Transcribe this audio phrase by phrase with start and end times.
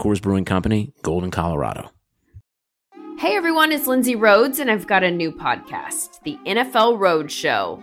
[0.00, 1.90] Coors Brewing Company, Golden, Colorado.
[3.18, 7.82] Hey everyone, it's Lindsay Rhodes, and I've got a new podcast, The NFL Road Show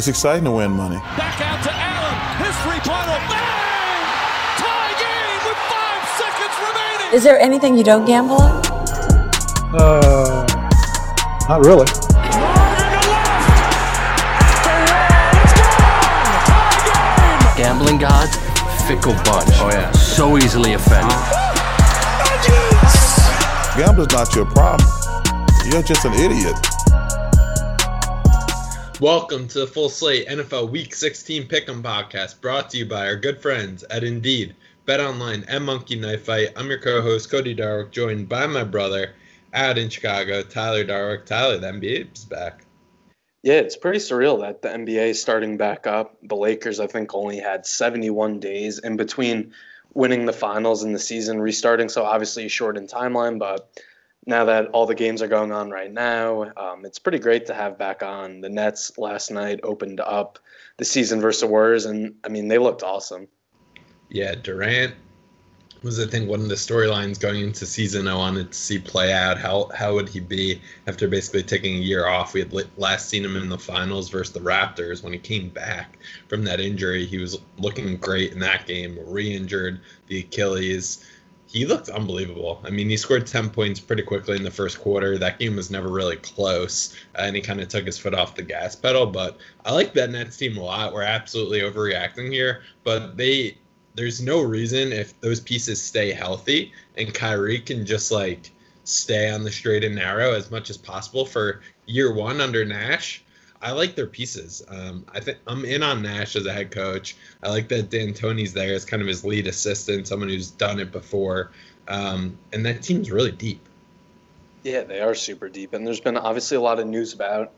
[0.00, 0.96] It's exciting to win money.
[0.96, 2.16] Back out to Allen.
[2.40, 3.20] His three-pointer.
[3.28, 4.00] Bang!
[4.56, 7.14] Tie game with five seconds remaining.
[7.14, 8.64] Is there anything you don't gamble on?
[9.76, 10.46] Uh,
[11.50, 11.84] not really.
[17.58, 18.36] Gambling gods,
[18.88, 19.52] fickle bunch.
[19.60, 19.92] Oh yeah.
[19.92, 21.12] So easily offended.
[23.76, 24.88] Gambling's not your problem.
[25.66, 26.56] You're just an idiot.
[29.00, 33.16] Welcome to the Full Slate NFL Week 16 Pick'em Podcast, brought to you by our
[33.16, 36.50] good friends at Indeed, Bet Online, and Monkey Knife Fight.
[36.54, 39.14] I'm your co-host Cody Darwick, joined by my brother
[39.54, 41.24] out in Chicago, Tyler Darwick.
[41.24, 42.66] Tyler, the NBA is back.
[43.42, 46.18] Yeah, it's pretty surreal that the NBA is starting back up.
[46.22, 49.54] The Lakers, I think, only had 71 days in between
[49.94, 51.88] winning the finals and the season restarting.
[51.88, 53.82] So obviously short in timeline, but
[54.26, 57.54] now that all the games are going on right now, um, it's pretty great to
[57.54, 58.40] have back on.
[58.40, 60.38] The Nets last night opened up
[60.76, 63.28] the season versus the Warriors, and I mean they looked awesome.
[64.08, 64.94] Yeah, Durant
[65.82, 69.12] was I think one of the storylines going into season I wanted to see play
[69.12, 69.38] out.
[69.38, 72.34] How how would he be after basically taking a year off?
[72.34, 75.02] We had last seen him in the finals versus the Raptors.
[75.02, 75.98] When he came back
[76.28, 78.98] from that injury, he was looking great in that game.
[79.06, 81.04] Re-injured the Achilles
[81.52, 82.60] he looked unbelievable.
[82.64, 85.18] I mean, he scored 10 points pretty quickly in the first quarter.
[85.18, 88.36] That game was never really close, uh, and he kind of took his foot off
[88.36, 89.06] the gas pedal.
[89.06, 90.92] But I like that Nets team a lot.
[90.92, 93.58] We're absolutely overreacting here, but they
[93.96, 98.52] there's no reason if those pieces stay healthy and Kyrie can just like
[98.84, 103.24] stay on the straight and narrow as much as possible for year one under Nash.
[103.62, 104.62] I like their pieces.
[104.68, 107.16] Um, I think I'm in on Nash as a head coach.
[107.42, 110.92] I like that D'Antoni's there as kind of his lead assistant, someone who's done it
[110.92, 111.50] before,
[111.88, 113.60] um, and that team's really deep.
[114.62, 117.52] Yeah, they are super deep, and there's been obviously a lot of news about,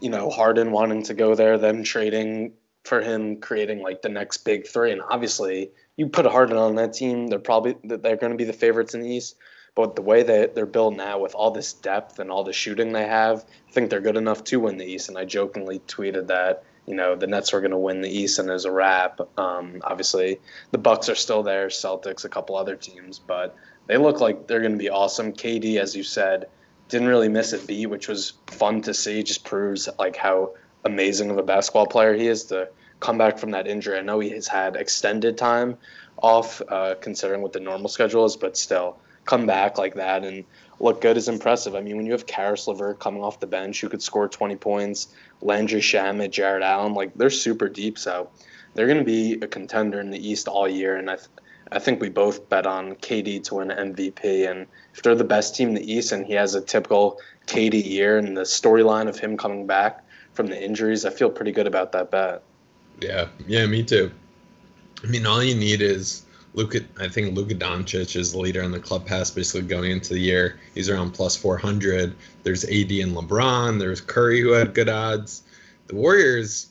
[0.00, 2.52] you know, Harden wanting to go there, them trading
[2.84, 6.92] for him, creating like the next big three, and obviously you put Harden on that
[6.92, 9.36] team, they're probably they're going to be the favorites in the East.
[9.74, 12.92] But the way that they're built now, with all this depth and all the shooting
[12.92, 15.08] they have, I think they're good enough to win the East.
[15.08, 18.38] And I jokingly tweeted that you know the Nets were going to win the East,
[18.38, 19.20] and as a wrap.
[19.38, 20.40] Um, obviously,
[20.70, 23.56] the Bucks are still there, Celtics, a couple other teams, but
[23.86, 25.32] they look like they're going to be awesome.
[25.32, 26.46] KD, as you said,
[26.88, 29.22] didn't really miss a beat, which was fun to see.
[29.22, 30.54] Just proves like how
[30.84, 32.68] amazing of a basketball player he is to
[33.00, 33.98] come back from that injury.
[33.98, 35.78] I know he has had extended time
[36.22, 40.44] off, uh, considering what the normal schedule is, but still come back like that and
[40.80, 41.74] look good is impressive.
[41.74, 44.56] I mean, when you have Caris LeVert coming off the bench who could score 20
[44.56, 45.08] points,
[45.40, 47.98] Landry Shamet, Jarrett Allen, like they're super deep.
[47.98, 48.30] So
[48.74, 50.96] they're going to be a contender in the East all year.
[50.96, 51.28] And I, th-
[51.72, 54.50] I think we both bet on KD to win MVP.
[54.50, 57.84] And if they're the best team in the East and he has a typical KD
[57.84, 61.66] year and the storyline of him coming back from the injuries, I feel pretty good
[61.66, 62.42] about that bet.
[63.00, 64.10] Yeah, yeah, me too.
[65.02, 66.23] I mean, all you need is
[66.54, 66.80] Luka.
[66.98, 70.20] I think Luka Doncic is the leader in the club pass basically going into the
[70.20, 70.60] year.
[70.74, 72.14] He's around plus 400.
[72.44, 73.78] There's AD and LeBron.
[73.78, 75.42] There's Curry who had good odds.
[75.88, 76.68] The Warriors,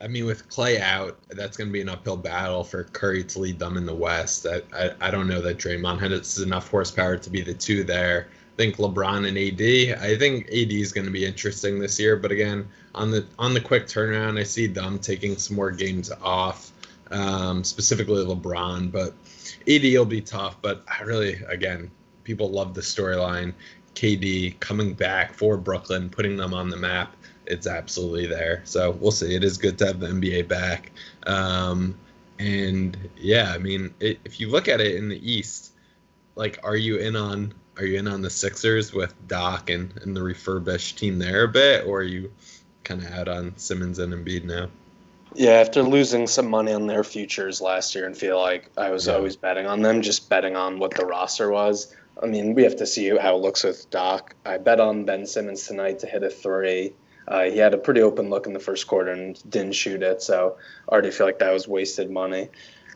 [0.00, 3.38] I mean, with Clay out, that's going to be an uphill battle for Curry to
[3.40, 4.46] lead them in the West.
[4.46, 8.28] I, I, I don't know that Draymond has enough horsepower to be the two there.
[8.30, 10.02] I think LeBron and AD.
[10.02, 13.54] I think AD is going to be interesting this year, but again, on the on
[13.54, 16.72] the quick turnaround, I see them taking some more games off,
[17.10, 18.90] um, specifically LeBron.
[18.92, 19.14] But
[19.68, 20.60] AD will be tough.
[20.60, 21.90] But I really, again,
[22.24, 23.52] people love the storyline.
[23.94, 27.16] KD coming back for Brooklyn, putting them on the map
[27.48, 28.60] it's absolutely there.
[28.64, 29.34] So we'll see.
[29.34, 30.92] It is good to have the NBA back.
[31.26, 31.98] Um,
[32.38, 35.72] and yeah, I mean, it, if you look at it in the East,
[36.36, 40.14] like, are you in on are you in on the Sixers with Doc and, and
[40.14, 42.32] the refurbished team there a bit, or are you
[42.82, 44.68] kind of out on Simmons and Embiid now?
[45.38, 49.06] Yeah, after losing some money on their futures last year and feel like I was
[49.06, 49.12] yeah.
[49.12, 51.94] always betting on them, just betting on what the roster was.
[52.20, 54.34] I mean, we have to see how it looks with Doc.
[54.44, 56.92] I bet on Ben Simmons tonight to hit a three.
[57.28, 60.22] Uh, he had a pretty open look in the first quarter and didn't shoot it,
[60.22, 60.56] so
[60.88, 62.48] I already feel like that was wasted money.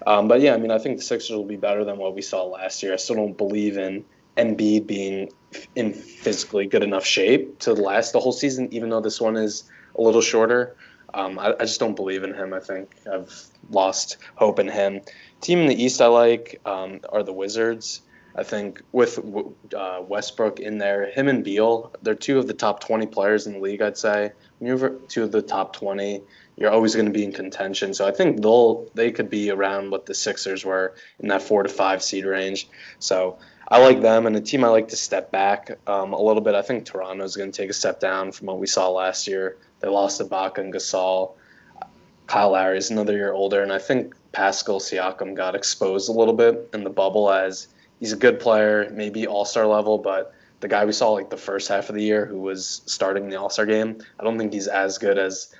[0.04, 2.22] Um, but yeah, I mean, I think the Sixers will be better than what we
[2.22, 2.92] saw last year.
[2.92, 4.04] I still don't believe in
[4.36, 5.30] Embiid being
[5.76, 9.62] in physically good enough shape to last the whole season, even though this one is
[9.94, 10.74] a little shorter.
[11.14, 12.54] Um, I, I, just don't believe in him.
[12.54, 13.32] I think I've
[13.70, 15.00] lost hope in him.
[15.40, 18.02] Team in the East I like um, are the Wizards.
[18.34, 19.18] I think with
[19.76, 23.54] uh, Westbrook in there, him and Beal, they're two of the top 20 players in
[23.54, 24.32] the league, I'd say.
[24.58, 26.22] When you're two of the top 20,
[26.56, 27.92] you're always going to be in contention.
[27.92, 31.62] So I think they'll they could be around what the Sixers were in that four
[31.62, 32.68] to five seed range.
[33.00, 33.38] So
[33.68, 36.54] I like them, and a team I like to step back um, a little bit.
[36.54, 39.26] I think Toronto is going to take a step down from what we saw last
[39.26, 39.56] year.
[39.82, 41.34] They lost Ibaka and Gasol.
[42.26, 46.34] Kyle Lowry is another year older, and I think Pascal Siakam got exposed a little
[46.34, 47.68] bit in the bubble as–
[48.02, 51.36] he's a good player, maybe all star level, but the guy we saw like the
[51.36, 54.52] first half of the year who was starting the all star game, I don't think
[54.52, 55.54] he's as good as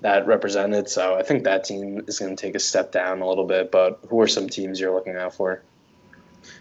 [0.00, 0.88] that represented.
[0.88, 3.72] So I think that team is going to take a step down a little bit.
[3.72, 5.64] But who are some teams you're looking out for?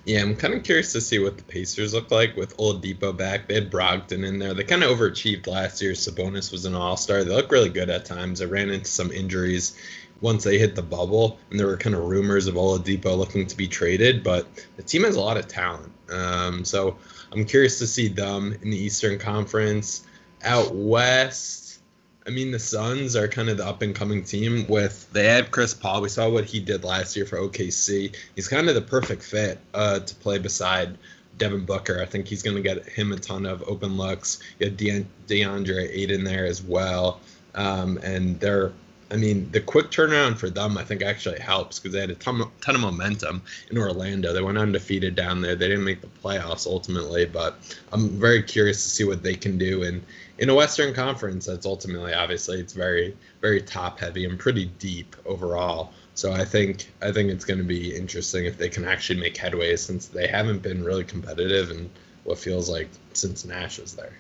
[0.06, 3.48] Yeah, I'm kind of curious to see what the Pacers look like with Oladipo back.
[3.48, 4.54] They had Brogdon in there.
[4.54, 5.92] They kind of overachieved last year.
[5.92, 7.24] Sabonis was an All Star.
[7.24, 8.40] They look really good at times.
[8.40, 9.78] They ran into some injuries
[10.22, 13.58] once they hit the bubble, and there were kind of rumors of Oladipo looking to
[13.58, 15.92] be traded, but the team has a lot of talent.
[16.10, 16.98] Um, so
[17.32, 20.06] I'm curious to see them in the Eastern Conference.
[20.44, 21.67] Out west,
[22.28, 24.68] I mean, the Suns are kind of the up and coming team.
[24.68, 28.16] With they had Chris Paul, we saw what he did last year for OKC.
[28.36, 30.98] He's kind of the perfect fit uh, to play beside
[31.38, 32.02] Devin Booker.
[32.02, 34.40] I think he's going to get him a ton of open looks.
[34.60, 37.22] You had De- DeAndre Ayton there as well.
[37.56, 38.74] Um, and they're
[39.10, 42.16] I mean, the quick turnaround for them, I think, actually helps because they had a
[42.16, 43.42] ton, ton of momentum
[43.72, 44.34] in Orlando.
[44.34, 45.56] They went undefeated down there.
[45.56, 47.58] They didn't make the playoffs ultimately, but
[47.94, 49.84] I'm very curious to see what they can do.
[49.84, 50.04] And
[50.40, 55.16] in a Western Conference, that's ultimately, obviously, it's very, very top heavy and pretty deep
[55.26, 55.92] overall.
[56.14, 59.38] So I think I think it's going to be interesting if they can actually make
[59.38, 61.90] headway since they haven't been really competitive and
[62.24, 64.14] what feels like since Nash was there.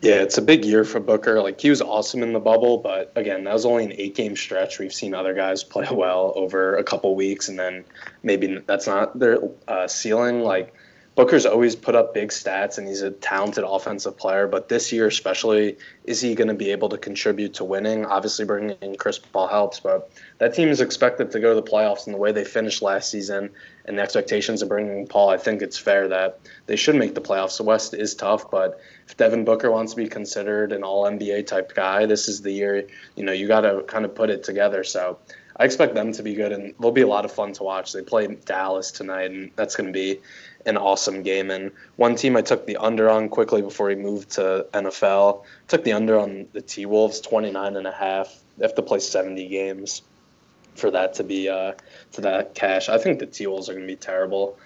[0.00, 1.40] Yeah, it's a big year for Booker.
[1.40, 4.36] Like he was awesome in the bubble, but again, that was only an eight game
[4.36, 4.78] stretch.
[4.78, 7.84] We've seen other guys play well over a couple weeks, and then
[8.22, 10.40] maybe that's not their uh, ceiling.
[10.40, 10.74] Like
[11.14, 14.48] Booker's always put up big stats, and he's a talented offensive player.
[14.48, 18.04] But this year, especially, is he going to be able to contribute to winning?
[18.04, 21.70] Obviously, bringing in Chris Paul helps, but that team is expected to go to the
[21.70, 22.06] playoffs.
[22.06, 23.50] in the way they finished last season,
[23.84, 27.20] and the expectations of bringing Paul, I think it's fair that they should make the
[27.20, 27.58] playoffs.
[27.58, 31.46] The West is tough, but if Devin Booker wants to be considered an All NBA
[31.46, 32.88] type guy, this is the year.
[33.14, 34.82] You know, you got to kind of put it together.
[34.82, 35.18] So
[35.56, 37.92] I expect them to be good, and they'll be a lot of fun to watch.
[37.92, 40.20] They play Dallas tonight, and that's going to be
[40.66, 41.50] an awesome game.
[41.50, 45.44] And one team I took the under on quickly before he moved to NFL.
[45.68, 48.34] Took the under on the T Wolves, 29 and a half.
[48.58, 50.02] They have to play 70 games
[50.74, 51.72] for that to be uh,
[52.18, 52.88] that cash.
[52.88, 54.58] I think the T Wolves are going to be terrible.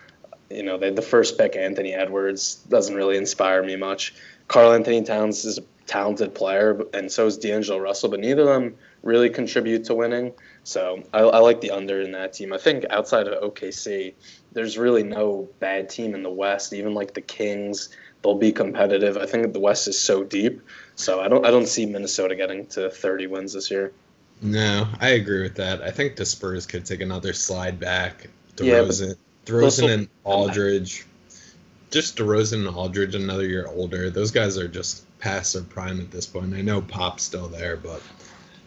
[0.48, 4.14] You know, they, the first pick Anthony Edwards doesn't really inspire me much.
[4.48, 8.74] Karl-Anthony Towns is a talented player, and so is D'Angelo Russell, but neither of them
[9.02, 10.32] really contribute to winning.
[10.68, 12.52] So I, I like the under in that team.
[12.52, 14.12] I think outside of OKC,
[14.52, 16.74] there's really no bad team in the West.
[16.74, 17.88] Even like the Kings,
[18.22, 19.16] they'll be competitive.
[19.16, 20.60] I think the West is so deep,
[20.94, 23.94] so I don't I don't see Minnesota getting to 30 wins this year.
[24.42, 25.80] No, I agree with that.
[25.80, 28.28] I think the Spurs could take another slide back.
[28.56, 29.14] DeRozan, yeah,
[29.46, 31.06] DeRozan and Aldridge,
[31.90, 34.10] just DeRozan and Aldridge another year older.
[34.10, 36.52] Those guys are just past their prime at this point.
[36.52, 38.02] I know Pop's still there, but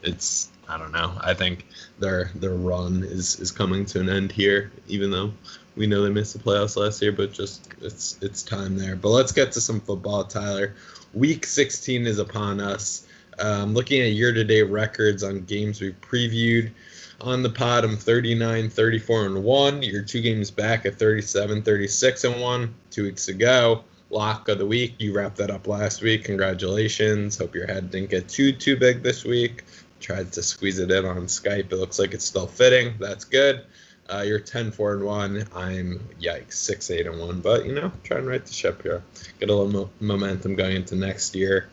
[0.02, 1.12] it's I don't know.
[1.20, 1.66] I think
[2.00, 5.34] their their run is is coming to an end here, even though
[5.76, 7.12] we know they missed the playoffs last year.
[7.12, 8.96] But just it's it's time there.
[8.96, 10.74] But let's get to some football, Tyler.
[11.14, 13.06] Week 16 is upon us.
[13.40, 16.72] Um, looking at year-to-date records on games we've previewed
[17.20, 19.84] on the pod, I'm 39, 34, and 1.
[19.84, 23.84] You're two games back at 37, 36, and 1 two weeks ago.
[24.10, 24.96] Lock of the week.
[25.00, 26.26] You wrapped that up last week.
[26.26, 27.38] Congratulations.
[27.38, 29.64] Hope your head didn't get too, too big this week.
[30.02, 31.72] Tried to squeeze it in on Skype.
[31.72, 32.96] It looks like it's still fitting.
[33.00, 33.66] That's good.
[34.10, 35.48] Uh, you're 10 4 and 1.
[35.56, 37.40] I'm, yikes, 6 8 and 1.
[37.40, 39.04] But, you know, try and right the ship here.
[39.40, 41.70] Get a little mo- momentum going into next year.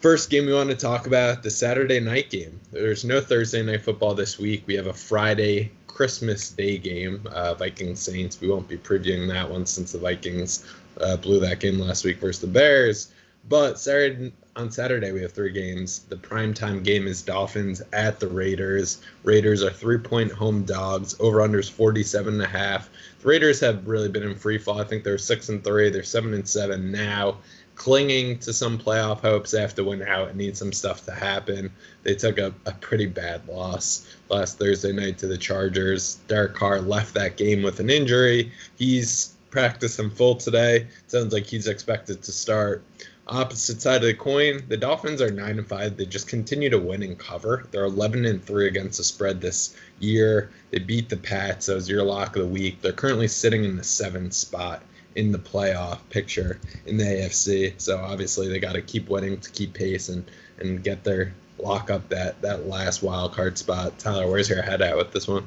[0.00, 2.60] First game we want to talk about the Saturday night game.
[2.70, 4.62] There's no Thursday night football this week.
[4.66, 8.40] We have a Friday Christmas Day game, uh, Vikings Saints.
[8.40, 10.66] We won't be previewing that one since the Vikings
[11.00, 13.13] uh, blew that game last week versus the Bears.
[13.48, 16.00] But Saturday on Saturday we have three games.
[16.08, 19.02] The primetime game is Dolphins at the Raiders.
[19.22, 21.14] Raiders are three point home dogs.
[21.20, 22.88] Over unders 47 and a half.
[23.20, 24.80] The Raiders have really been in free fall.
[24.80, 25.90] I think they're six and three.
[25.90, 27.38] They're seven and seven now.
[27.74, 31.12] Clinging to some playoff hopes they have to win out and need some stuff to
[31.12, 31.70] happen.
[32.04, 36.20] They took a, a pretty bad loss last Thursday night to the Chargers.
[36.28, 38.52] Derek Carr left that game with an injury.
[38.76, 40.86] He's practiced in full today.
[41.08, 42.84] Sounds like he's expected to start.
[43.26, 45.96] Opposite side of the coin, the Dolphins are nine and five.
[45.96, 47.66] They just continue to win and cover.
[47.70, 50.50] They're eleven and three against the spread this year.
[50.70, 51.66] They beat the Pats.
[51.66, 52.82] That was your lock of the week.
[52.82, 54.82] They're currently sitting in the seventh spot
[55.16, 57.80] in the playoff picture in the AFC.
[57.80, 61.90] So obviously they got to keep winning to keep pace and and get their lock
[61.90, 63.98] up that that last wild card spot.
[63.98, 65.46] Tyler, where's your head at with this one?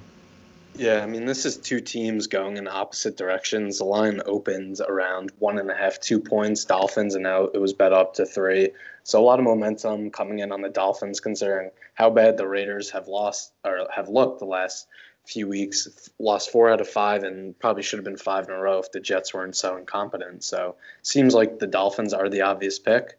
[0.77, 3.79] Yeah, I mean, this is two teams going in opposite directions.
[3.79, 7.74] The line opened around one and a half, two points, Dolphins, and now it was
[7.74, 8.69] bet up to three.
[9.03, 12.91] So a lot of momentum coming in on the Dolphins, considering how bad the Raiders
[12.91, 14.86] have lost or have looked the last
[15.25, 16.10] few weeks.
[16.19, 18.91] Lost four out of five, and probably should have been five in a row if
[18.91, 20.43] the Jets weren't so incompetent.
[20.43, 23.17] So seems like the Dolphins are the obvious pick.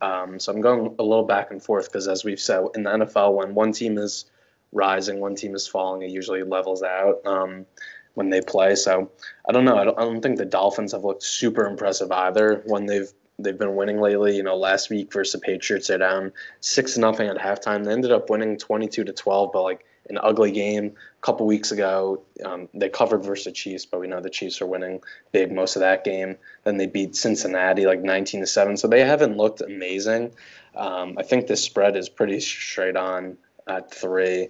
[0.00, 2.90] Um, so I'm going a little back and forth because, as we've said in the
[2.90, 4.26] NFL, when one team is
[4.72, 6.02] rising, one team is falling.
[6.02, 7.66] It usually levels out um,
[8.14, 8.74] when they play.
[8.74, 9.10] So
[9.48, 9.76] I don't know.
[9.76, 13.58] I don't, I don't think the Dolphins have looked super impressive either when they've they've
[13.58, 14.36] been winning lately.
[14.36, 17.84] You know, last week versus the Patriots, they're down six nothing at halftime.
[17.84, 20.94] They ended up winning twenty two to twelve, but like an ugly game.
[21.18, 24.62] A couple weeks ago, um, they covered versus the Chiefs, but we know the Chiefs
[24.62, 26.36] are winning big most of that game.
[26.64, 30.32] Then they beat Cincinnati like nineteen to seven, so they haven't looked amazing.
[30.74, 33.36] Um, I think this spread is pretty straight on
[33.66, 34.48] at three.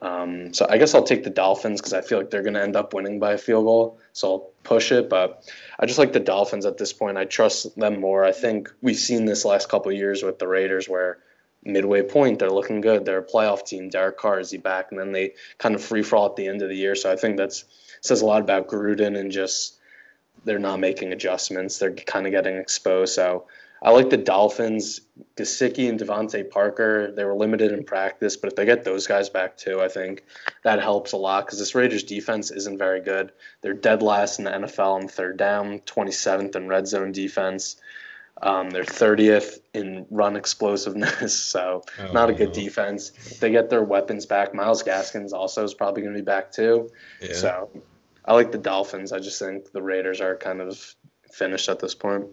[0.00, 2.62] Um, so I guess I'll take the Dolphins because I feel like they're going to
[2.62, 3.98] end up winning by a field goal.
[4.12, 5.44] So I'll push it, but
[5.78, 7.18] I just like the Dolphins at this point.
[7.18, 8.24] I trust them more.
[8.24, 11.18] I think we've seen this last couple years with the Raiders where
[11.64, 13.04] midway point they're looking good.
[13.04, 13.88] They're a playoff team.
[13.88, 16.62] Derek Carr is he back, and then they kind of free fall at the end
[16.62, 16.94] of the year.
[16.94, 17.64] So I think that's
[18.00, 19.76] says a lot about Gruden and just
[20.44, 21.78] they're not making adjustments.
[21.78, 23.14] They're kind of getting exposed.
[23.14, 23.46] So
[23.82, 25.00] I like the Dolphins.
[25.36, 29.28] Gesicki and DeVante Parker, they were limited in practice, but if they get those guys
[29.28, 30.24] back too, I think
[30.64, 33.32] that helps a lot because this Raiders defense isn't very good.
[33.60, 37.76] They're dead last in the NFL on third down, 27th in red zone defense.
[38.40, 43.12] Um, they're 30th in run explosiveness, so oh, not a good defense.
[43.26, 46.52] If they get their weapons back, Myles Gaskins also is probably going to be back
[46.52, 46.90] too.
[47.20, 47.34] Yeah.
[47.34, 47.70] So
[48.24, 49.12] I like the Dolphins.
[49.12, 50.94] I just think the Raiders are kind of
[51.32, 52.26] finished at this point.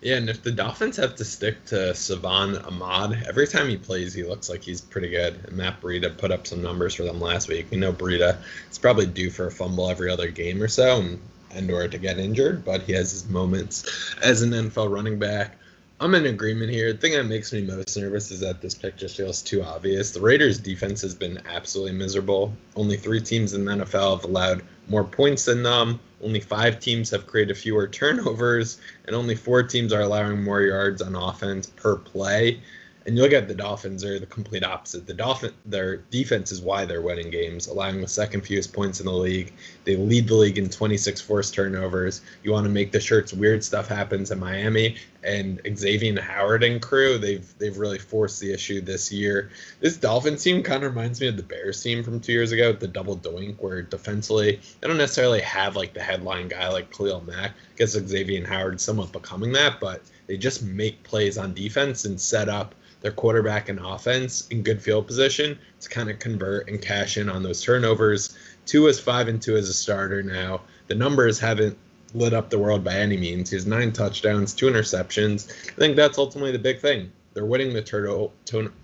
[0.00, 4.14] Yeah, and if the Dolphins have to stick to Salvon Ahmed, every time he plays,
[4.14, 5.40] he looks like he's pretty good.
[5.46, 7.66] And Matt Breida put up some numbers for them last week.
[7.70, 8.38] We know Breida
[8.70, 11.98] is probably due for a fumble every other game or so, and, and or to
[11.98, 15.56] get injured, but he has his moments as an NFL running back.
[16.00, 16.92] I'm in agreement here.
[16.92, 20.12] The thing that makes me most nervous is that this pick just feels too obvious.
[20.12, 22.52] The Raiders' defense has been absolutely miserable.
[22.76, 25.98] Only three teams in the NFL have allowed more points than them.
[26.22, 31.00] Only five teams have created fewer turnovers, and only four teams are allowing more yards
[31.02, 32.60] on offense per play.
[33.06, 35.06] And you look at the Dolphins, they're the complete opposite.
[35.06, 39.06] The Dolphin, their defense is why they're winning games, allowing the second fewest points in
[39.06, 39.54] the league.
[39.84, 42.20] They lead the league in 26 forced turnovers.
[42.42, 46.80] You want to make the shirts weird stuff happens in Miami, and Xavier Howard and
[46.80, 49.50] crew, they've they've really forced the issue this year.
[49.80, 52.72] This Dolphins team kind of reminds me of the Bears team from two years ago,
[52.72, 57.22] the double doink, where defensively they don't necessarily have like the headline guy like Khalil
[57.22, 57.50] Mack.
[57.50, 62.20] I guess Xavier Howard somewhat becoming that, but they just make plays on defense and
[62.20, 66.82] set up their quarterback and offense in good field position to kind of convert and
[66.82, 68.36] cash in on those turnovers.
[68.66, 70.62] Tua is five and two as a starter now.
[70.88, 71.78] The numbers haven't
[72.14, 73.50] lit up the world by any means.
[73.50, 75.50] He has nine touchdowns, two interceptions.
[75.70, 77.12] I think that's ultimately the big thing.
[77.34, 78.32] They're winning the turno-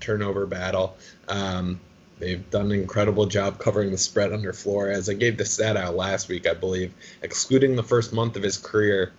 [0.00, 0.96] turnover battle.
[1.28, 1.80] Um,
[2.18, 5.08] they've done an incredible job covering the spread under Flores.
[5.08, 8.58] I gave the stat out last week, I believe, excluding the first month of his
[8.58, 9.12] career,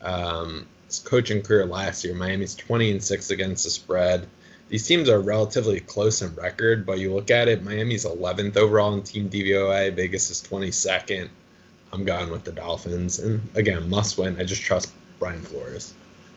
[0.00, 2.14] um, his coaching career last year.
[2.14, 4.26] Miami's 20 and six against the spread
[4.70, 8.94] these teams are relatively close in record, but you look at it, Miami's 11th overall
[8.94, 11.28] in team DVOA, Vegas is 22nd.
[11.92, 14.40] I'm going with the Dolphins, and again, must win.
[14.40, 15.94] I just trust Brian Flores.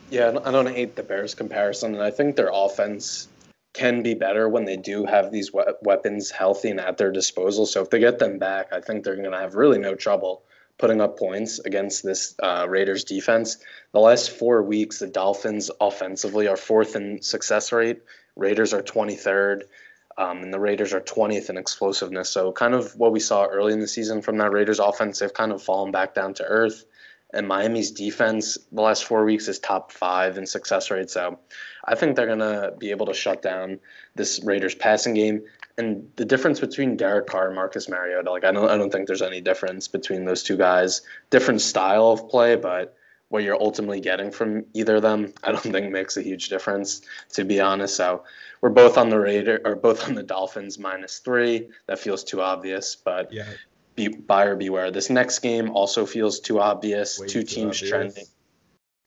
[0.09, 3.27] Yeah, I don't hate the Bears comparison, and I think their offense
[3.73, 7.65] can be better when they do have these we- weapons healthy and at their disposal.
[7.65, 10.43] So if they get them back, I think they're going to have really no trouble
[10.77, 13.57] putting up points against this uh, Raiders defense.
[13.91, 18.01] The last four weeks, the Dolphins offensively are fourth in success rate
[18.35, 19.63] Raiders are 23rd,
[20.17, 22.29] um, and the Raiders are 20th in explosiveness.
[22.29, 25.33] So, kind of what we saw early in the season from that Raiders offense, they've
[25.33, 26.85] kind of fallen back down to earth.
[27.33, 31.09] And Miami's defense the last four weeks is top five in success rate.
[31.09, 31.39] So,
[31.83, 33.79] I think they're going to be able to shut down
[34.15, 35.43] this Raiders passing game.
[35.77, 39.07] And the difference between Derek Carr and Marcus Mariota, like I don't, I don't think
[39.07, 41.01] there's any difference between those two guys.
[41.31, 42.95] Different style of play, but
[43.33, 47.01] what you're ultimately getting from either of them, I don't think makes a huge difference,
[47.31, 47.95] to be honest.
[47.95, 48.25] So
[48.61, 51.69] we're both on the Raider or both on the Dolphins minus three.
[51.87, 53.47] That feels too obvious, but yeah.
[53.95, 54.91] Be, buyer beware.
[54.91, 57.19] This next game also feels too obvious.
[57.19, 57.89] Way two too teams obvious.
[57.89, 58.25] trending.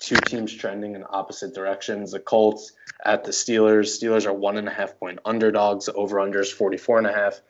[0.01, 2.11] Two teams trending in opposite directions.
[2.11, 2.73] The Colts
[3.05, 3.97] at the Steelers.
[3.97, 5.89] Steelers are one and a half point underdogs.
[5.95, 7.41] Over under is 44 and a half.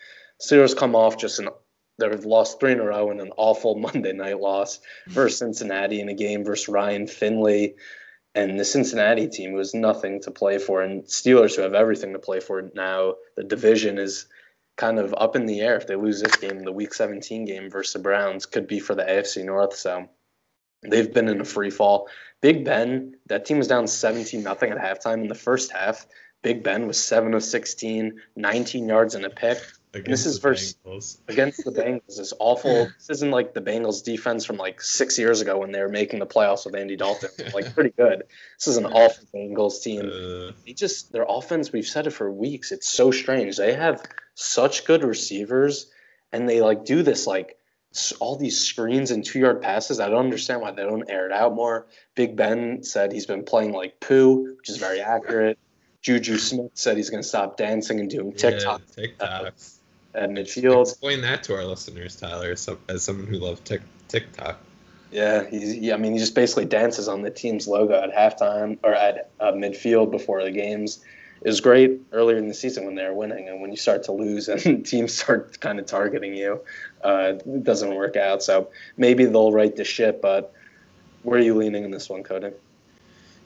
[0.42, 1.48] Steelers come off just an
[1.98, 6.08] they've lost three in a row in an awful Monday night loss versus Cincinnati in
[6.08, 7.76] a game versus Ryan Finley.
[8.34, 10.82] And the Cincinnati team was nothing to play for.
[10.82, 14.26] And Steelers, who have everything to play for now, the division is
[14.76, 15.76] kind of up in the air.
[15.76, 18.94] If they lose this game, the Week 17 game versus the Browns could be for
[18.94, 19.74] the AFC North.
[19.74, 20.10] So
[20.82, 22.08] they've been in a free fall.
[22.42, 26.06] Big Ben, that team was down 17 nothing at halftime in the first half.
[26.42, 29.58] Big Ben was 7 of 16, 19 yards and a pick.
[29.96, 31.18] Against this is versus Bengals.
[31.28, 32.16] against the Bengals.
[32.18, 32.88] This awful.
[32.98, 36.18] This isn't like the Bengals defense from like six years ago when they were making
[36.18, 37.30] the playoffs with Andy Dalton.
[37.54, 38.24] Like pretty good.
[38.58, 40.02] This is an awful Bengals team.
[40.02, 41.72] Uh, They just their offense.
[41.72, 42.72] We've said it for weeks.
[42.72, 43.56] It's so strange.
[43.56, 44.02] They have
[44.34, 45.90] such good receivers,
[46.32, 47.56] and they like do this like
[48.20, 50.00] all these screens and two yard passes.
[50.00, 51.86] I don't understand why they don't air it out more.
[52.14, 55.58] Big Ben said he's been playing like poo, which is very accurate.
[56.02, 59.54] Juju Smith said he's going to stop dancing and doing TikTok Yeah, TikTok.
[60.16, 60.82] At midfield.
[60.82, 64.58] Explain that to our listeners, Tyler, as, some, as someone who loves tic, TikTok.
[65.10, 65.76] Yeah, he's.
[65.76, 69.30] Yeah, I mean, he just basically dances on the team's logo at halftime or at
[69.38, 70.98] uh, midfield before the games.
[71.42, 74.02] It was great earlier in the season when they were winning, and when you start
[74.04, 76.60] to lose and teams start kind of targeting you,
[77.04, 78.42] uh, it doesn't work out.
[78.42, 80.20] So maybe they'll right the ship.
[80.20, 80.52] But
[81.22, 82.50] where are you leaning in this one, Cody?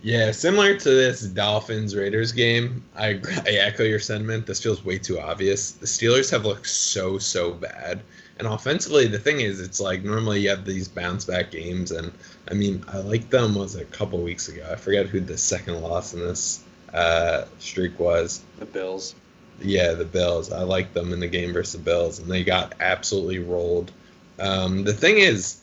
[0.03, 4.47] Yeah, similar to this Dolphins Raiders game, I, I echo your sentiment.
[4.47, 5.73] This feels way too obvious.
[5.73, 8.01] The Steelers have looked so so bad,
[8.39, 12.11] and offensively, the thing is, it's like normally you have these bounce back games, and
[12.51, 14.67] I mean, I like them was a couple weeks ago.
[14.71, 18.43] I forget who the second loss in this uh, streak was.
[18.59, 19.15] The Bills.
[19.61, 20.51] Yeah, the Bills.
[20.51, 23.93] I like them in the game versus the Bills, and they got absolutely rolled.
[24.39, 25.61] Um, the thing is,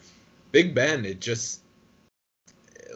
[0.52, 1.62] Big Ben, it just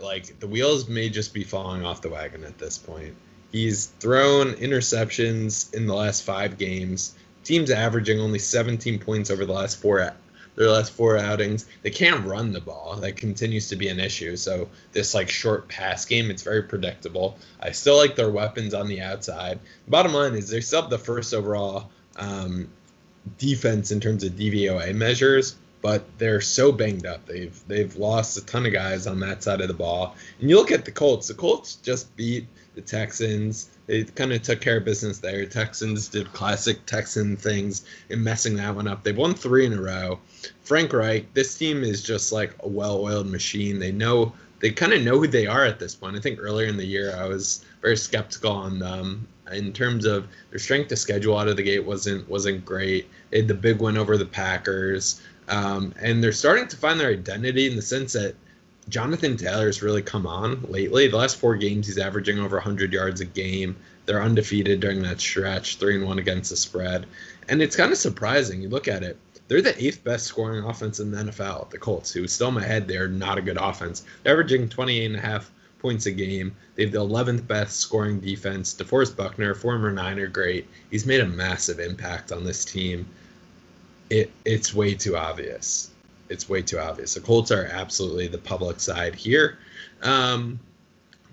[0.02, 3.16] like the wheels may just be falling off the wagon at this point.
[3.52, 7.16] He's thrown interceptions in the last five games.
[7.44, 10.14] Teams averaging only 17 points over the last four
[10.56, 11.66] their last four outings.
[11.82, 12.98] They can't run the ball.
[12.98, 14.36] That continues to be an issue.
[14.36, 17.38] So this like short pass game, it's very predictable.
[17.60, 19.60] I still like their weapons on the outside.
[19.88, 22.70] Bottom line is they're still the first overall um,
[23.38, 27.26] defense in terms of DVOA measures, but they're so banged up.
[27.26, 30.16] They've they've lost a ton of guys on that side of the ball.
[30.40, 31.28] And you look at the Colts.
[31.28, 33.70] The Colts just beat the Texans.
[33.88, 35.46] They kind of took care of business there.
[35.46, 39.04] Texans did classic Texan things in messing that one up.
[39.04, 40.20] They've won three in a row.
[40.62, 43.80] Frank Reich, this team is just like a well-oiled machine.
[43.80, 46.16] They know they kind of know who they are at this point.
[46.16, 50.28] I think earlier in the year I was very skeptical on them in terms of
[50.50, 53.10] their strength to schedule out of the gate wasn't wasn't great.
[53.30, 57.10] They had the big win over the Packers, um, and they're starting to find their
[57.10, 58.36] identity in the sense that
[58.90, 61.08] Jonathan Taylor's really come on lately.
[61.08, 63.76] The last four games, he's averaging over 100 yards a game.
[64.06, 67.06] They're undefeated during that stretch, three and one against the spread,
[67.48, 68.62] and it's kind of surprising.
[68.62, 71.70] You look at it; they're the eighth best scoring offense in the NFL.
[71.70, 74.04] The Colts, who still in my head, they're not a good offense.
[74.24, 76.56] They're averaging 28 and a half points a game.
[76.76, 78.74] They have the 11th best scoring defense.
[78.74, 83.08] DeForest Buckner, former Niner great, he's made a massive impact on this team.
[84.12, 85.92] It it's way too obvious.
[86.28, 87.14] It's way too obvious.
[87.14, 89.58] The Colts are absolutely the public side here.
[90.02, 90.60] Um,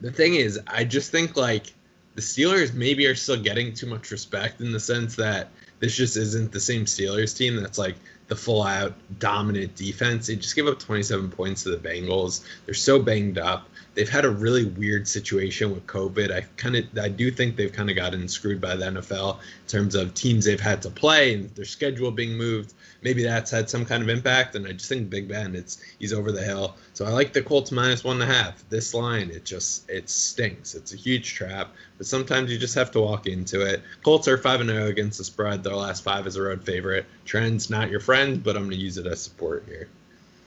[0.01, 1.75] the thing is, I just think like
[2.15, 5.49] the Steelers maybe are still getting too much respect in the sense that
[5.81, 7.97] this just isn't the same Steelers team that's like
[8.29, 10.27] the full out dominant defense.
[10.27, 12.45] They just gave up 27 points to the Bengals.
[12.67, 16.31] They're so banged up they've had a really weird situation with COVID.
[16.31, 19.67] I kind of I do think they've kind of gotten screwed by the NFL in
[19.67, 22.75] terms of teams they've had to play and their schedule being moved.
[23.03, 24.55] Maybe that's had some kind of impact.
[24.55, 26.77] And I just think Big Ben, it's he's over the hill.
[26.95, 28.63] So I like the Colts minus one and a half.
[28.69, 30.77] This line, it just it stinks.
[30.77, 31.75] It's a huge trap.
[31.97, 33.83] But sometimes you just have to walk into it.
[34.05, 35.65] Colts are five and zero against the spread.
[35.65, 37.07] Their last five is a road favorite.
[37.29, 39.89] Trend's not your friend, but I'm going to use it as support here.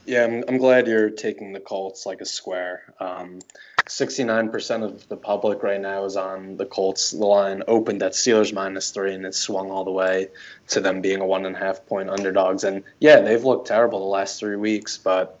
[0.04, 2.82] Yeah, I'm, I'm glad you're taking the Colts like a square.
[2.98, 3.38] Um,
[3.86, 7.12] 69% of the public right now is on the Colts.
[7.12, 10.30] The line opened at Steelers minus three, and it swung all the way
[10.70, 12.64] to them being a one and a half point underdogs.
[12.64, 15.40] And yeah, they've looked terrible the last three weeks, but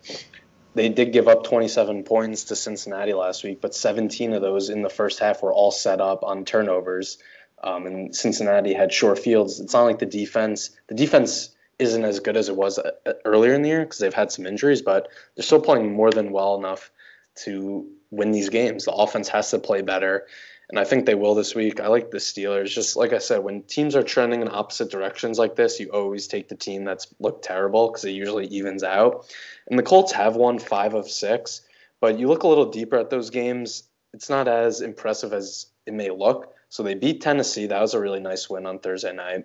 [0.76, 4.82] they did give up 27 points to Cincinnati last week, but 17 of those in
[4.82, 7.18] the first half were all set up on turnovers.
[7.62, 9.60] Um, and Cincinnati had short fields.
[9.60, 10.70] It's not like the defense.
[10.88, 13.98] The defense isn't as good as it was uh, uh, earlier in the year because
[13.98, 16.90] they've had some injuries, but they're still playing more than well enough
[17.34, 18.84] to win these games.
[18.84, 20.26] The offense has to play better,
[20.68, 21.80] and I think they will this week.
[21.80, 22.68] I like the Steelers.
[22.68, 26.26] Just like I said, when teams are trending in opposite directions like this, you always
[26.26, 29.26] take the team that's looked terrible because it usually evens out.
[29.68, 31.62] And the Colts have won five of six,
[32.00, 35.94] but you look a little deeper at those games, it's not as impressive as it
[35.94, 36.51] may look.
[36.72, 37.66] So they beat Tennessee.
[37.66, 39.44] That was a really nice win on Thursday night.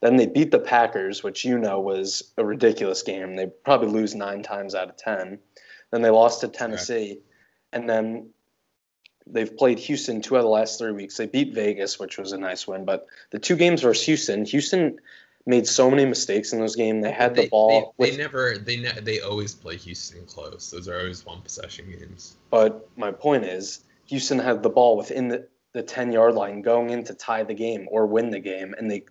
[0.00, 3.34] Then they beat the Packers, which you know was a ridiculous game.
[3.34, 5.40] They probably lose nine times out of 10.
[5.90, 7.18] Then they lost to Tennessee.
[7.72, 8.30] And then
[9.26, 11.16] they've played Houston two out of the last three weeks.
[11.16, 12.84] They beat Vegas, which was a nice win.
[12.84, 15.00] But the two games versus Houston, Houston
[15.46, 17.02] made so many mistakes in those games.
[17.02, 17.92] They had they, the ball.
[17.98, 18.56] They, they never.
[18.56, 20.70] They ne- they always play Houston close.
[20.70, 22.36] Those are always one possession games.
[22.50, 26.90] But my point is, Houston had the ball within the the 10 yard line going
[26.90, 29.04] in to tie the game or win the game and they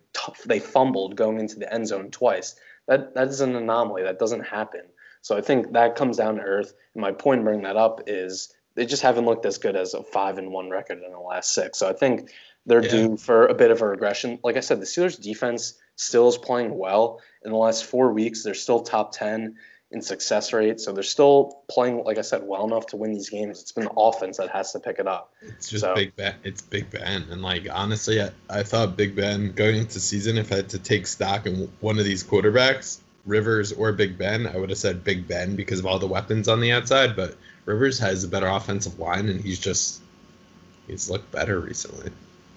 [0.46, 2.56] they fumbled going into the end zone twice.
[2.86, 4.02] That that is an anomaly.
[4.02, 4.82] That doesn't happen.
[5.22, 6.74] So i think that comes down to earth.
[6.94, 9.94] And my point in bringing that up is they just haven't looked as good as
[9.94, 12.30] a 5 and 1 record in the last 6 so i think
[12.66, 12.90] they're yeah.
[12.90, 14.38] due for a bit of a regression.
[14.42, 17.20] Like i said the steelers defense still is playing well.
[17.44, 19.56] In the last 4 weeks they're still top 10
[19.90, 20.80] in success rate.
[20.80, 23.62] So they're still playing, like I said, well enough to win these games.
[23.62, 25.32] It's been the offense that has to pick it up.
[25.42, 25.94] It's just so.
[25.94, 26.34] Big Ben.
[26.44, 30.52] It's Big Ben, and like honestly, I, I thought Big Ben going into season, if
[30.52, 34.56] I had to take stock in one of these quarterbacks, Rivers or Big Ben, I
[34.56, 37.16] would have said Big Ben because of all the weapons on the outside.
[37.16, 40.00] But Rivers has a better offensive line, and he's just
[40.86, 42.10] he's looked better recently.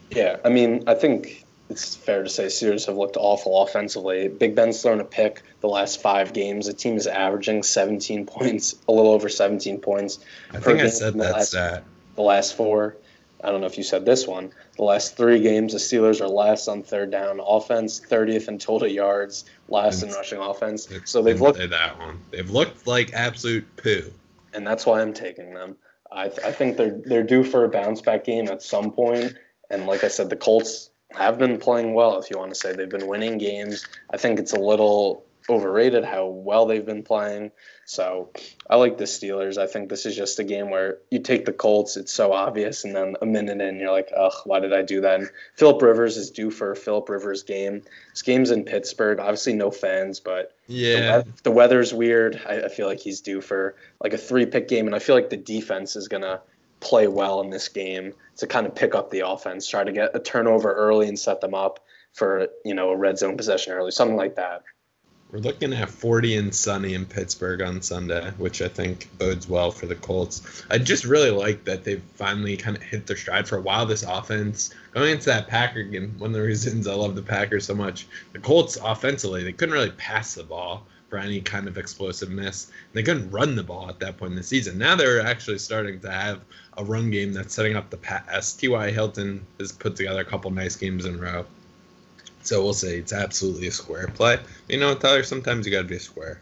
[0.10, 4.28] Yeah, I mean, I think it's fair to say Steelers have looked awful offensively.
[4.28, 6.68] Big Ben's thrown a pick the last five games.
[6.68, 10.20] The team is averaging 17 points, a little over 17 points.
[10.52, 11.84] I think I said that last, stat.
[12.16, 12.98] The last four.
[13.44, 14.52] I don't know if you said this one.
[14.78, 18.88] The last three games, the Steelers are last on third down offense, 30th in total
[18.88, 20.88] yards, last it's, in rushing offense.
[21.06, 22.20] So they've looked that one.
[22.30, 24.12] They've looked like absolute poo.
[24.54, 25.76] And that's why I'm taking them.
[26.12, 29.36] I, I think they're they're due for a bounce back game at some point.
[29.70, 32.74] And like I said, the Colts have been playing well, if you want to say.
[32.74, 33.86] They've been winning games.
[34.10, 37.52] I think it's a little overrated how well they've been playing.
[37.86, 38.30] So
[38.70, 39.58] I like the Steelers.
[39.58, 42.86] I think this is just a game where you take the Colts, it's so obvious,
[42.86, 45.20] and then a minute in, you're like, ugh, why did I do that?
[45.20, 47.82] And Philip Rivers is due for a Philip Rivers game.
[48.12, 49.20] This game's in Pittsburgh.
[49.20, 52.42] Obviously, no fans, but yeah, the, the weather's weird.
[52.48, 55.16] I, I feel like he's due for like a three pick game, and I feel
[55.16, 56.40] like the defense is going to
[56.82, 60.16] play well in this game to kind of pick up the offense, try to get
[60.16, 61.80] a turnover early and set them up
[62.12, 64.64] for you know a red zone possession early, something like that.
[65.32, 69.72] We're looking at 40 and sunny in Pittsburgh on Sunday, which I think bodes well
[69.72, 70.66] for the Colts.
[70.70, 73.86] I just really like that they've finally kind of hit their stride for a while.
[73.86, 77.66] This offense going into that Packer game, one of the reasons I love the Packers
[77.66, 81.78] so much, the Colts offensively, they couldn't really pass the ball for any kind of
[81.78, 82.72] explosiveness.
[82.92, 84.78] They couldn't run the ball at that point in the season.
[84.78, 86.44] Now they're actually starting to have
[86.78, 88.54] a run game that's setting up the pass.
[88.54, 88.92] T.Y.
[88.92, 91.46] Hilton has put together a couple nice games in a row.
[92.44, 94.40] So we'll say it's absolutely a square play.
[94.68, 96.42] You know, Tyler, sometimes you got to be square.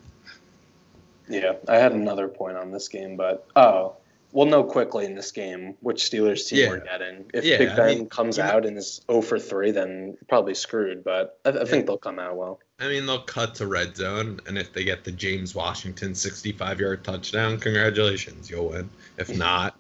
[1.28, 3.96] Yeah, I had another point on this game, but oh,
[4.32, 6.70] we'll know quickly in this game which Steelers team Yeah.
[6.70, 7.26] we're getting.
[7.34, 10.18] If Yeah, Big I Ben mean, comes know- out and is 0 for 3, then
[10.28, 12.60] probably screwed, but I, I think they'll come out well.
[12.80, 16.80] I mean, they'll cut to red zone, and if they get the James Washington 65
[16.80, 18.90] yard touchdown, congratulations, you'll win.
[19.18, 19.76] If not,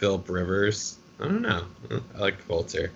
[0.00, 1.66] Philip Rivers, I don't know.
[2.16, 2.36] I like
[2.72, 2.90] here.